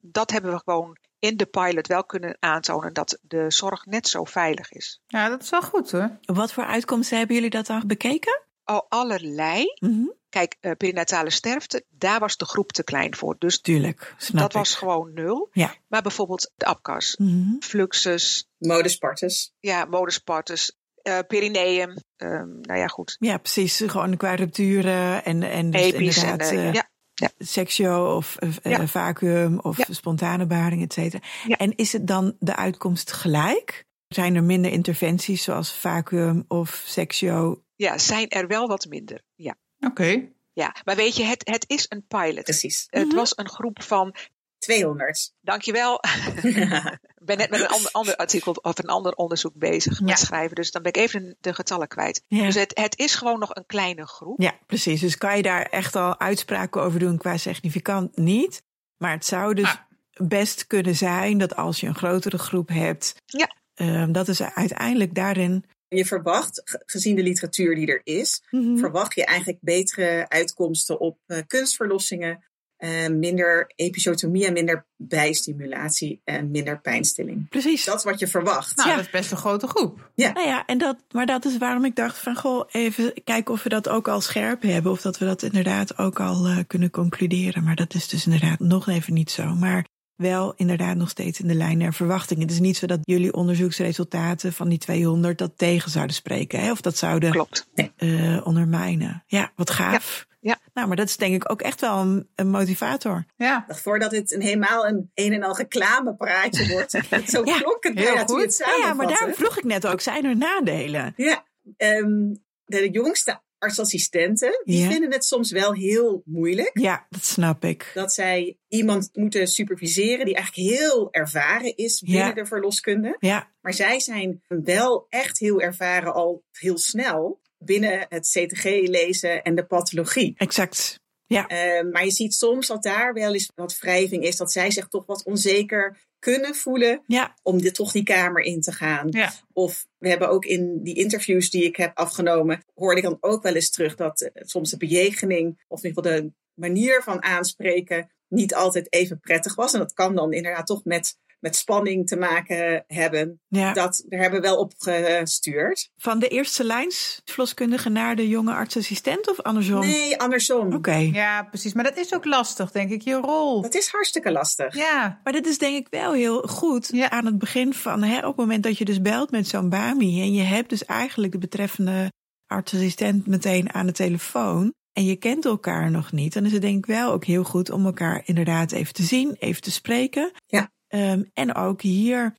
[0.00, 4.24] dat hebben we gewoon in de pilot wel kunnen aantonen dat de zorg net zo
[4.24, 5.00] veilig is.
[5.06, 6.18] ja, dat is wel goed hoor.
[6.24, 8.40] wat voor uitkomsten hebben jullie dat dan bekeken?
[8.66, 9.64] Al allerlei.
[9.78, 10.04] Mhm.
[10.28, 13.36] Kijk, eh, perinatale sterfte, daar was de groep te klein voor.
[13.38, 14.56] Dus Tuurlijk, snap dat ik.
[14.56, 15.48] was gewoon nul.
[15.52, 15.74] Ja.
[15.88, 17.48] Maar bijvoorbeeld de APCAS, Mhm.
[17.60, 19.52] Fluxus, Modus Spartus.
[19.60, 21.94] ja, modus partus, eh, perineum.
[22.16, 23.16] ehm, nou ja, goed.
[23.18, 23.82] Ja, precies.
[23.86, 26.74] Gewoon qua rupturen en, en dus Episch en inderdaad eh, eh,
[27.14, 28.86] ja, seksueel of eh, eh, Ja.
[28.86, 29.84] vacuüm of Ja.
[29.90, 31.22] spontane baring, et cetera.
[31.46, 31.56] Ja.
[31.56, 33.84] En is het dan de uitkomst gelijk?
[34.08, 37.64] Zijn er minder interventies zoals vacuüm of seksueel?
[37.76, 39.22] Ja, zijn er wel wat minder.
[39.34, 40.28] Ja, Oké.
[40.52, 40.74] ja.
[40.84, 42.44] maar weet je, het, het is een pilot.
[42.44, 42.86] Precies.
[42.90, 43.16] Het Mhm.
[43.16, 44.14] was een groep van,
[44.58, 45.32] 200.
[45.40, 46.00] dankjewel,
[46.42, 50.16] ik ben net met een ander, ander artikel of een ander onderzoek bezig met Ja.
[50.16, 50.54] schrijven.
[50.56, 52.22] Dus dan ben ik even de getallen kwijt.
[52.28, 52.42] Ja.
[52.44, 54.40] Dus het, het is gewoon nog een kleine groep.
[54.40, 55.00] Ja, precies.
[55.00, 58.62] Dus kan je daar echt al uitspraken over doen qua significant niet.
[58.96, 60.26] Maar het zou dus Ah.
[60.28, 63.54] best kunnen zijn dat als je een grotere groep hebt, Ja.
[63.74, 65.64] ehm, dat is uiteindelijk daarin.
[65.96, 68.76] Je verwacht, ge- gezien de literatuur die er is, Mhm.
[68.76, 72.44] verwacht je eigenlijk betere uitkomsten op eh, kunstverlossingen,
[72.76, 77.48] eh, minder episiotomie en minder bijstimulatie en minder pijnstilling.
[77.48, 77.84] Precies.
[77.84, 78.76] Dat is wat je verwacht.
[78.76, 78.96] Nou, Ja.
[78.96, 80.10] dat is best een grote groep.
[80.14, 83.62] Nou ja, en dat, maar dat is waarom ik dacht van goh, even kijken of
[83.62, 84.92] we dat ook al scherp hebben.
[84.92, 87.64] Of dat we dat inderdaad ook al eh, kunnen concluderen.
[87.64, 89.44] Maar dat is dus inderdaad nog even niet zo.
[89.54, 92.42] Maar wel inderdaad nog steeds in de lijn der verwachtingen.
[92.42, 96.60] Het is niet zo dat jullie onderzoeksresultaten van die 200 dat tegen zouden spreken.
[96.60, 96.70] Hè?
[96.70, 97.68] Of dat zouden Klopt.
[97.96, 99.24] eh, ondermijnen.
[99.26, 100.26] Ja, wat gaaf.
[100.40, 100.58] Ja.
[100.74, 103.24] Nou, maar dat is denk ik ook echt wel een, een motivator.
[103.36, 103.64] Ja.
[103.68, 106.90] Voordat het een helemaal een een en al reclamepraatje wordt.
[107.30, 110.24] Zo Ja, klonk het heel het Ja, ja, maar daarom vroeg ik net ook, zijn
[110.24, 111.12] er nadelen?
[111.16, 111.44] Ja,
[111.76, 114.90] ehm, de jongste artsassistenten, die Ja.
[114.90, 116.70] vinden het soms wel heel moeilijk.
[116.78, 117.90] Ja, dat snap ik.
[117.94, 122.32] Dat zij iemand moeten superviseren die eigenlijk heel ervaren is binnen Ja.
[122.32, 123.16] de verloskunde.
[123.18, 129.42] Ja, Maar zij zijn wel echt heel ervaren al heel snel binnen het CTG lezen
[129.42, 130.34] en de pathologie.
[130.36, 131.00] exact.
[131.26, 134.36] Eh, maar je ziet soms dat daar wel eens wat wrijving is.
[134.36, 135.98] Dat zij zich toch wat onzeker
[136.32, 139.06] kunnen voelen Ja, om dit, toch die kamer in te gaan.
[139.10, 139.32] Ja.
[139.52, 143.42] Of we hebben ook in die interviews die ik heb afgenomen, hoorde ik dan ook
[143.42, 147.22] wel eens terug dat eh, soms de bejegening, of in ieder geval de manier van
[147.22, 149.72] aanspreken, niet altijd even prettig was.
[149.72, 153.40] En dat kan dan inderdaad toch met, met spanning te maken hebben.
[153.48, 153.72] ja.
[153.72, 155.90] Dat, daar hebben we wel op gestuurd.
[155.96, 159.80] Van de eerste lijns verloskundige naar de jonge artsassistent of andersom?
[159.80, 160.74] Nee, andersom.
[160.74, 160.94] Oké.
[160.96, 161.72] ja, precies.
[161.72, 163.62] Maar dat is ook lastig, denk ik, je rol.
[163.62, 164.74] Dat is hartstikke lastig.
[164.74, 165.20] Ja.
[165.24, 167.10] Maar dit is denk ik wel heel goed Ja.
[167.10, 170.20] aan het begin van, hè, op het moment dat je dus belt met zo'n BAMI
[170.20, 172.12] en je hebt dus eigenlijk de betreffende
[172.46, 176.76] artsassistent meteen aan de telefoon en je kent elkaar nog niet, dan is het denk
[176.78, 180.30] ik wel ook heel goed om elkaar inderdaad even te zien, even te spreken.
[180.46, 180.70] Ja.
[180.96, 182.34] Ehm, en ook hier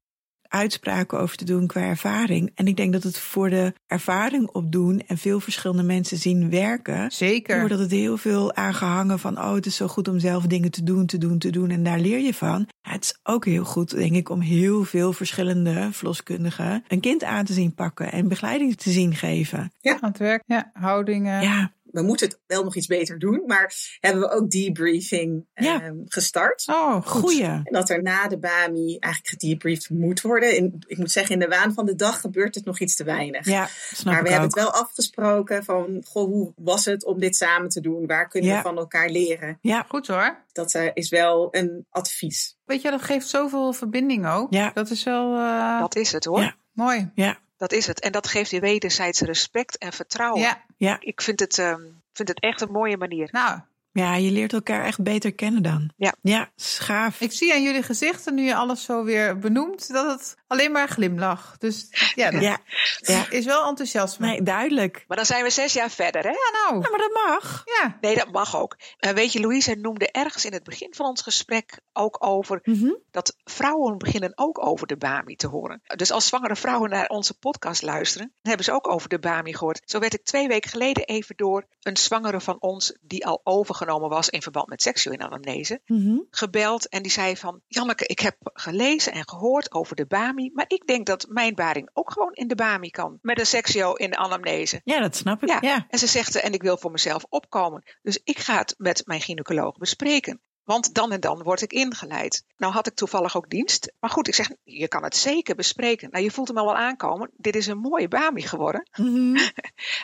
[0.48, 2.52] uitspraken over te doen qua ervaring.
[2.56, 7.12] En ik denk dat het voor de ervaring opdoen en veel verschillende mensen zien werken,
[7.12, 7.60] Zeker.
[7.60, 10.84] Doordat het heel veel aangehangen van, oh, het is zo goed om zelf dingen te
[10.84, 11.70] doen, te doen, te doen.
[11.70, 12.68] En daar leer je van.
[12.82, 17.24] Ja, het is ook heel goed, denk ik, om heel veel verschillende verloskundigen een kind
[17.24, 19.72] aan te zien pakken en begeleiding te zien geven.
[19.82, 20.44] Aan het werk.
[20.46, 21.42] Ja, houdingen.
[21.42, 23.44] Ja, we moeten het wel nog iets beter doen.
[23.46, 25.82] Maar hebben we ook debriefing Ja.
[25.82, 26.64] ehm, gestart.
[26.68, 27.22] Oh, goed.
[27.22, 27.44] Goeie.
[27.44, 30.56] En dat er na de BAMI eigenlijk gedebriefd moet worden.
[30.56, 33.04] In, ik moet zeggen, in de waan van de dag gebeurt het nog iets te
[33.04, 33.46] weinig.
[33.46, 34.56] Ja, snap maar we hebben ook.
[34.56, 38.06] het wel afgesproken van, goh, hoe was het om dit samen te doen?
[38.06, 38.56] Waar kunnen Ja.
[38.56, 39.58] we van elkaar leren?
[39.62, 40.46] Ja, Goed hoor.
[40.52, 42.58] Dat eh, is wel een advies.
[42.66, 44.54] Weet je, dat geeft zoveel verbinding ook.
[44.54, 44.72] Ja.
[44.74, 46.40] Dat is wel eh, Dat is het hoor.
[46.42, 46.56] Ja.
[46.74, 47.12] mooi.
[47.16, 48.00] ja, Dat is het.
[48.00, 50.42] En dat geeft je wederzijds respect en vertrouwen.
[50.42, 50.98] Ja, ja.
[51.00, 51.82] Ik vind het, ehm,
[52.14, 53.30] vind het echt een mooie manier.
[53.32, 53.60] nou,
[53.98, 55.92] Ja, je leert elkaar echt beter kennen dan.
[55.96, 56.14] Ja.
[56.22, 57.22] Ja, schaaf.
[57.22, 60.88] ik zie aan jullie gezichten, nu je alles zo weer benoemt, dat het alleen maar
[60.88, 61.56] glimlach.
[61.58, 62.58] Dus ja, dat Ja,
[63.02, 63.26] ja.
[63.30, 64.28] is wel enthousiasme.
[64.28, 65.04] Nee, duidelijk.
[65.08, 66.30] Maar dan zijn we zes jaar verder, hè?
[66.30, 66.82] Ja, nou.
[66.84, 67.64] Ja, maar dat mag.
[67.66, 68.78] Ja, Nee, dat mag ook.
[68.98, 72.92] Eh, weet je, Louise noemde ergens in het begin van ons gesprek ook over Mhm.
[73.12, 75.82] dat vrouwen beginnen ook over de BAMI te horen.
[75.96, 79.54] Dus als zwangere vrouwen naar onze podcast luisteren, dan hebben ze ook over de BAMI
[79.54, 79.82] gehoord.
[79.86, 83.86] Zo werd ik twee weken geleden even door een zwangere van ons, die al overgenomen
[83.96, 86.18] was in verband met seksuele anamnese, Mhm.
[86.30, 90.66] gebeld en die zei van, Janneke, ik heb gelezen en gehoord over de BAMI, maar
[90.68, 94.10] ik denk dat mijn baring ook gewoon in de BAMI kan, met een seksio in
[94.10, 94.82] de anamnese.
[94.84, 95.50] Ja, dat snap ik.
[95.50, 95.58] Ja.
[95.62, 95.86] Ja.
[95.90, 97.84] En ze zegt, en ik wil voor mezelf opkomen.
[98.02, 100.42] Dus ik ga het met mijn gynaecoloog bespreken.
[100.68, 102.44] Want dan en dan word ik ingeleid.
[102.58, 103.94] Nou had ik toevallig ook dienst.
[104.00, 106.10] Maar goed, ik zeg, je kan het zeker bespreken.
[106.12, 107.30] Nou, je voelt hem al wel aankomen.
[107.38, 108.90] Dit is een mooie BAMI geworden.
[108.98, 109.38] Mhm.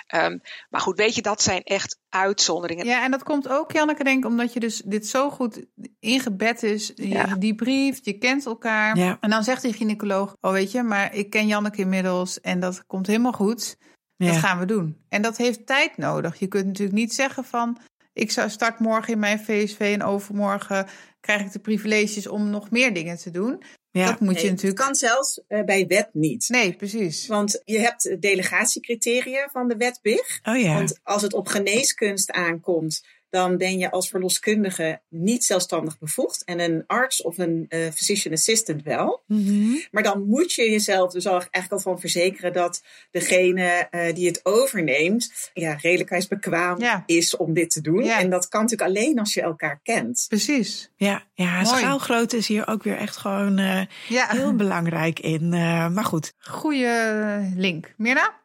[0.08, 0.38] Ehm,
[0.70, 2.86] maar goed, weet je, dat zijn echt uitzonderingen.
[2.86, 5.66] ja, en dat komt ook, Janneke, denk ik, omdat je dus dit zo goed
[6.00, 6.92] ingebed is.
[6.96, 7.36] Je Ja.
[7.36, 8.98] debrieft, je kent elkaar.
[8.98, 9.18] Ja.
[9.20, 12.86] En dan zegt die gynaecoloog, oh weet je, maar ik ken Janneke inmiddels en dat
[12.86, 13.78] komt helemaal goed.
[14.18, 14.98] Dat gaan we doen.
[15.10, 16.40] En dat heeft tijd nodig.
[16.40, 17.78] Je kunt natuurlijk niet zeggen van,
[18.14, 20.88] ik zou start morgen in mijn VSV en overmorgen
[21.20, 23.64] krijg ik de privileges om nog meer dingen te doen.
[23.92, 24.06] Ja.
[24.06, 24.78] Dat moet Nee, je natuurlijk.
[24.78, 26.50] Het kan zelfs eh, bij wet niet.
[26.50, 27.28] Nee, precies.
[27.28, 30.40] Want je hebt delegatiecriteria van de wet BIG.
[30.44, 30.74] Oh ja.
[30.74, 36.44] Want als het op geneeskunst aankomt, dan ben je als verloskundige niet zelfstandig bevoegd.
[36.44, 39.24] En een arts of een eh, physician assistant wel.
[39.28, 39.76] Mhm.
[39.92, 42.82] Maar dan moet je jezelf dus al eigenlijk al van verzekeren dat
[43.12, 47.04] degene eh, die het overneemt, ja, redelijkheidsbekwaam Ja.
[47.06, 48.04] is om dit te doen.
[48.04, 48.20] Ja.
[48.20, 50.26] En dat kan natuurlijk alleen als je elkaar kent.
[50.28, 50.92] Precies.
[50.96, 55.54] Ja, ja schaalgrootte is hier ook weer echt gewoon eh, Ja, heel belangrijk in.
[55.54, 57.94] eh, maar goed, goede link.
[57.98, 58.42] Mirna?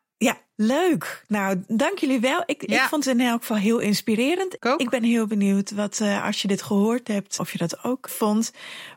[0.58, 1.24] Ja, leuk.
[1.28, 2.42] Nou, dank jullie wel.
[2.46, 2.88] Ik, ik Ja.
[2.88, 4.54] vond het in elk geval heel inspirerend.
[4.54, 4.90] Ik ook.
[4.90, 8.52] ben heel benieuwd wat, eh, als je dit gehoord hebt, of je dat ook vond.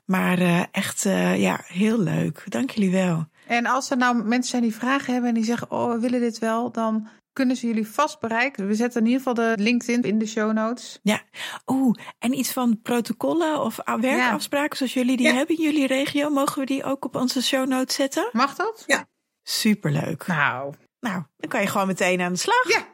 [0.05, 2.43] Maar eh, echt, eh, ja, heel leuk.
[2.47, 3.25] Dank jullie wel.
[3.47, 6.19] En als er nou mensen zijn die vragen hebben en die zeggen, oh, we willen
[6.19, 8.67] dit wel, dan kunnen ze jullie vast bereiken.
[8.67, 10.99] We zetten in ieder geval de LinkedIn in de show notes.
[11.03, 11.21] Ja,
[11.67, 15.33] oeh, en iets van protocollen of werkafspraken zoals jullie die Ja.
[15.33, 18.29] hebben in jullie regio, mogen we die ook op onze show notes zetten?
[18.31, 18.85] Mag dat?
[19.43, 20.27] Superleuk.
[20.27, 22.67] Nou, Nou, dan kan je gewoon meteen aan de slag.
[22.67, 22.89] ja.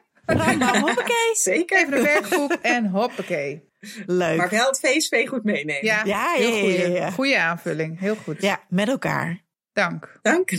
[0.58, 1.36] Bam, hoppakee.
[1.50, 1.78] Zeker.
[1.78, 3.70] Even een werkgroep en hoppakee.
[4.06, 4.38] Leuk.
[4.38, 5.86] Maar wel het VSV goed meenemen.
[5.86, 7.12] Ja, Ja, heel ja, goede, ja.
[7.12, 8.00] goede aanvulling.
[8.00, 8.42] Heel goed.
[8.42, 9.44] Ja, met elkaar.
[9.74, 10.20] Dank.
[10.22, 10.50] Dank.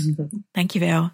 [0.53, 1.11] Dankjewel.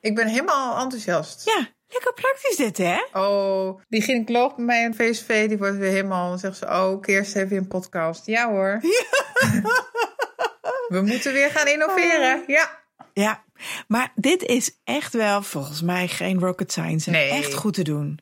[0.00, 1.44] Ik ben helemaal enthousiast.
[1.44, 3.04] Ja, lekker praktisch dit, hè?
[3.12, 7.04] Oh, die gynaecoloog bij mij in VSV, die wordt weer helemaal, dan zegt ze, oh,
[7.04, 8.26] heeft weer een podcast.
[8.26, 8.80] Ja hoor.
[10.94, 12.44] We moeten weer gaan innoveren.
[12.46, 12.86] Ja.
[13.12, 13.44] Ja,
[13.86, 17.06] maar dit is echt wel volgens mij geen rocket science.
[17.06, 17.30] en Nee.
[17.30, 18.18] Echt goed te doen.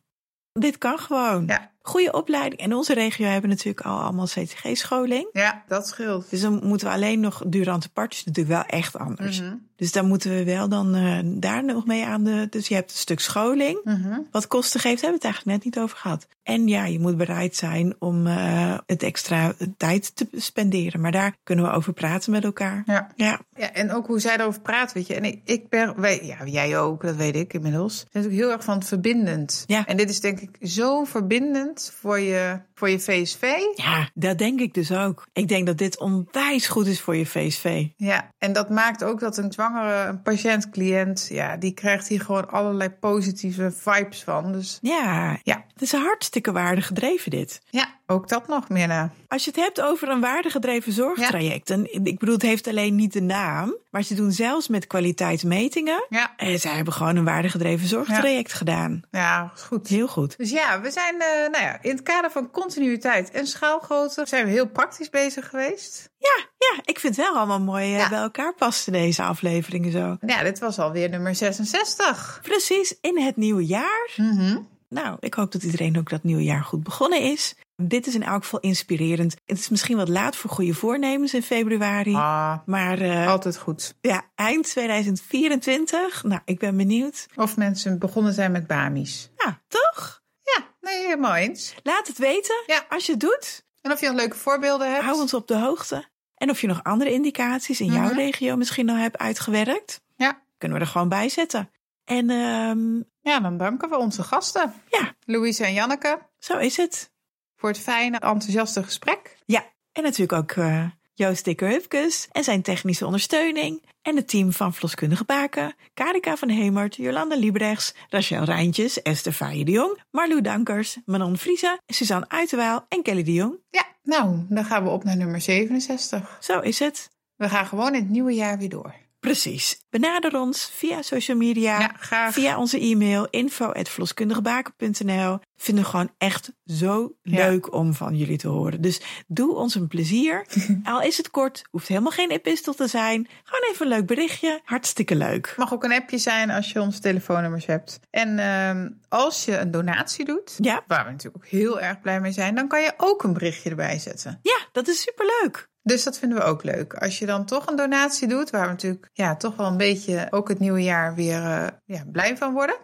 [0.52, 1.46] Dit kan gewoon.
[1.46, 1.74] Ja.
[1.86, 2.60] Goede opleiding.
[2.60, 5.28] En onze regio hebben natuurlijk al allemaal CTG-scholing.
[5.32, 6.30] Ja, dat scheelt.
[6.30, 9.40] Dus dan moeten we alleen nog Durante Parts natuurlijk wel echt anders.
[9.40, 9.54] Mhm.
[9.76, 12.46] Dus dan moeten we wel dan eh, daar nog mee aan de.
[12.50, 13.80] Dus je hebt een stuk scholing.
[13.84, 14.18] Mhm.
[14.30, 16.26] Wat kosten geeft, hebben we het eigenlijk net niet over gehad.
[16.46, 21.00] En ja, je moet bereid zijn om eh, het extra tijd te spenderen.
[21.00, 22.82] Maar daar kunnen we over praten met elkaar.
[22.86, 23.10] Ja.
[23.16, 25.14] Ja, Ja, en ook hoe zij erover praat, weet je.
[25.14, 27.92] En ik, ik ben, wij, ja, jij ook, dat weet ik inmiddels.
[27.92, 29.64] Ze zijn natuurlijk heel erg van verbindend.
[29.66, 29.86] Ja.
[29.86, 33.42] En dit is denk ik zo verbindend voor je, voor je VSV.
[33.74, 35.26] ja, dat denk ik dus ook.
[35.32, 37.86] Ik denk dat dit onwijs goed is voor je VSV.
[37.96, 42.20] Ja, en dat maakt ook dat een zwangere een patiënt, cliënt, ja, die krijgt hier
[42.20, 44.52] gewoon allerlei positieve vibes van.
[44.52, 45.64] Dus Ja, Ja.
[45.72, 47.60] het is hartstikke waardegedreven dit.
[47.70, 49.10] ja, ook dat nog, Mirna.
[49.28, 53.12] Als je het hebt over een waardegedreven zorgtraject, en ik bedoel, het heeft alleen niet
[53.12, 56.06] de naam, maar ze doen zelfs met kwaliteitsmetingen.
[56.08, 59.02] Ja, En zij hebben gewoon een waardegedreven zorgtraject gedaan.
[59.10, 59.88] ja, goed.
[59.88, 60.36] Heel goed.
[60.36, 64.44] Dus ja, we zijn eh, nou ja, in het kader van continuïteit en schaalgrootte zijn
[64.44, 66.08] we heel praktisch bezig geweest.
[66.18, 68.08] Ja, ja, ik vind het wel allemaal mooi eh, Ja.
[68.08, 70.16] bij elkaar passen deze afleveringen zo.
[70.26, 72.38] Ja, dit was alweer nummer 66.
[72.42, 74.10] Precies, in het nieuwe jaar.
[74.16, 74.58] Mhm.
[74.88, 77.54] Nou, ik hoop dat iedereen ook dat nieuwe jaar goed begonnen is.
[77.82, 79.36] Dit is in elk geval inspirerend.
[79.44, 82.14] Het is misschien wat laat voor goede voornemens in februari.
[82.14, 83.94] Ah, Maar uh, altijd goed.
[84.00, 86.22] ja, eind 2024.
[86.24, 87.26] Nou, ik ben benieuwd.
[87.34, 89.30] Of mensen begonnen zijn met Bamis.
[89.36, 90.22] Ja, toch?
[90.42, 91.74] Ja, nee, helemaal eens.
[91.82, 92.86] Laat het weten Ja.
[92.88, 93.64] als je het doet.
[93.80, 95.04] En of je nog leuke voorbeelden hebt.
[95.04, 96.04] Hou ons op de hoogte.
[96.34, 98.14] En of je nog andere indicaties in jouw Mhm.
[98.14, 100.00] regio misschien al hebt uitgewerkt.
[100.16, 100.42] Ja.
[100.58, 101.70] Kunnen we er gewoon bij zetten.
[102.04, 104.74] En ehm, Ja, dan danken we onze gasten.
[104.90, 105.14] Ja.
[105.24, 107.10] Louise en Janneke zo is het.
[107.56, 109.36] Voor het fijne, enthousiaste gesprek.
[109.46, 110.84] Ja, en natuurlijk ook eh,
[111.14, 113.82] Joost Dikker-Hupkes en zijn technische ondersteuning.
[114.02, 119.64] En het team van Verloskundige Baken, Karika van Hemert, Jolanda Liebrechts, Rachel Rijntjes, Esther Faaije
[119.64, 123.58] de Jong, Marlou Dankers, Manon Vriezen, Suzanne Uiterwaal en Kelly de Jong.
[123.70, 126.38] Ja, nou, dan gaan we op naar nummer 67.
[126.40, 127.10] Zo is het.
[127.36, 128.94] We gaan gewoon in het nieuwe jaar weer door.
[129.20, 129.84] Precies.
[129.90, 132.32] Benader ons via social media, Ja, graag.
[132.32, 135.38] via onze e-mail info.verloskundigebaken.nl.
[135.56, 137.48] Vinden we gewoon echt zo Ja.
[137.48, 138.80] leuk om van jullie te horen.
[138.80, 140.46] Dus doe ons een plezier.
[140.84, 143.28] Al is het kort, hoeft helemaal geen epistel te zijn.
[143.44, 144.60] Gewoon even een leuk berichtje.
[144.64, 145.54] Hartstikke leuk.
[145.56, 148.00] mag ook een appje zijn als je onze telefoonnummers hebt.
[148.10, 152.20] En ehm, als je een donatie doet, Ja, waar we natuurlijk ook heel erg blij
[152.20, 154.38] mee zijn, dan kan je ook een berichtje erbij zetten.
[154.42, 155.68] ja dat is superleuk.
[155.86, 156.94] Dus dat vinden we ook leuk.
[156.94, 160.26] Als je dan toch een donatie doet, waar we natuurlijk ja, toch wel een beetje
[160.30, 162.76] ook het nieuwe jaar weer eh, ja, blij van worden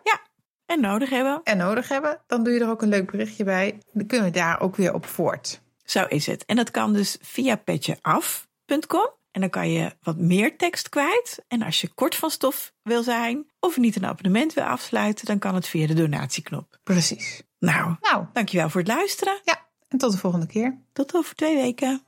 [0.66, 1.40] En nodig hebben.
[1.44, 3.78] en nodig hebben, dan doe je er ook een leuk berichtje bij.
[3.92, 5.60] Dan kunnen we daar ook weer op voort.
[5.84, 6.44] Zo is het.
[6.44, 9.10] En dat kan dus via petjeaf.com.
[9.30, 11.44] En dan kan je wat meer tekst kwijt.
[11.48, 15.38] En als je kort van stof wil zijn of niet een abonnement wil afsluiten, dan
[15.38, 16.78] kan het via de donatieknop.
[16.82, 17.42] Precies.
[17.58, 19.40] Nou, Nou, dankjewel voor het luisteren.
[19.44, 20.78] ja, en tot de volgende keer.
[20.92, 22.02] Tot over twee weken.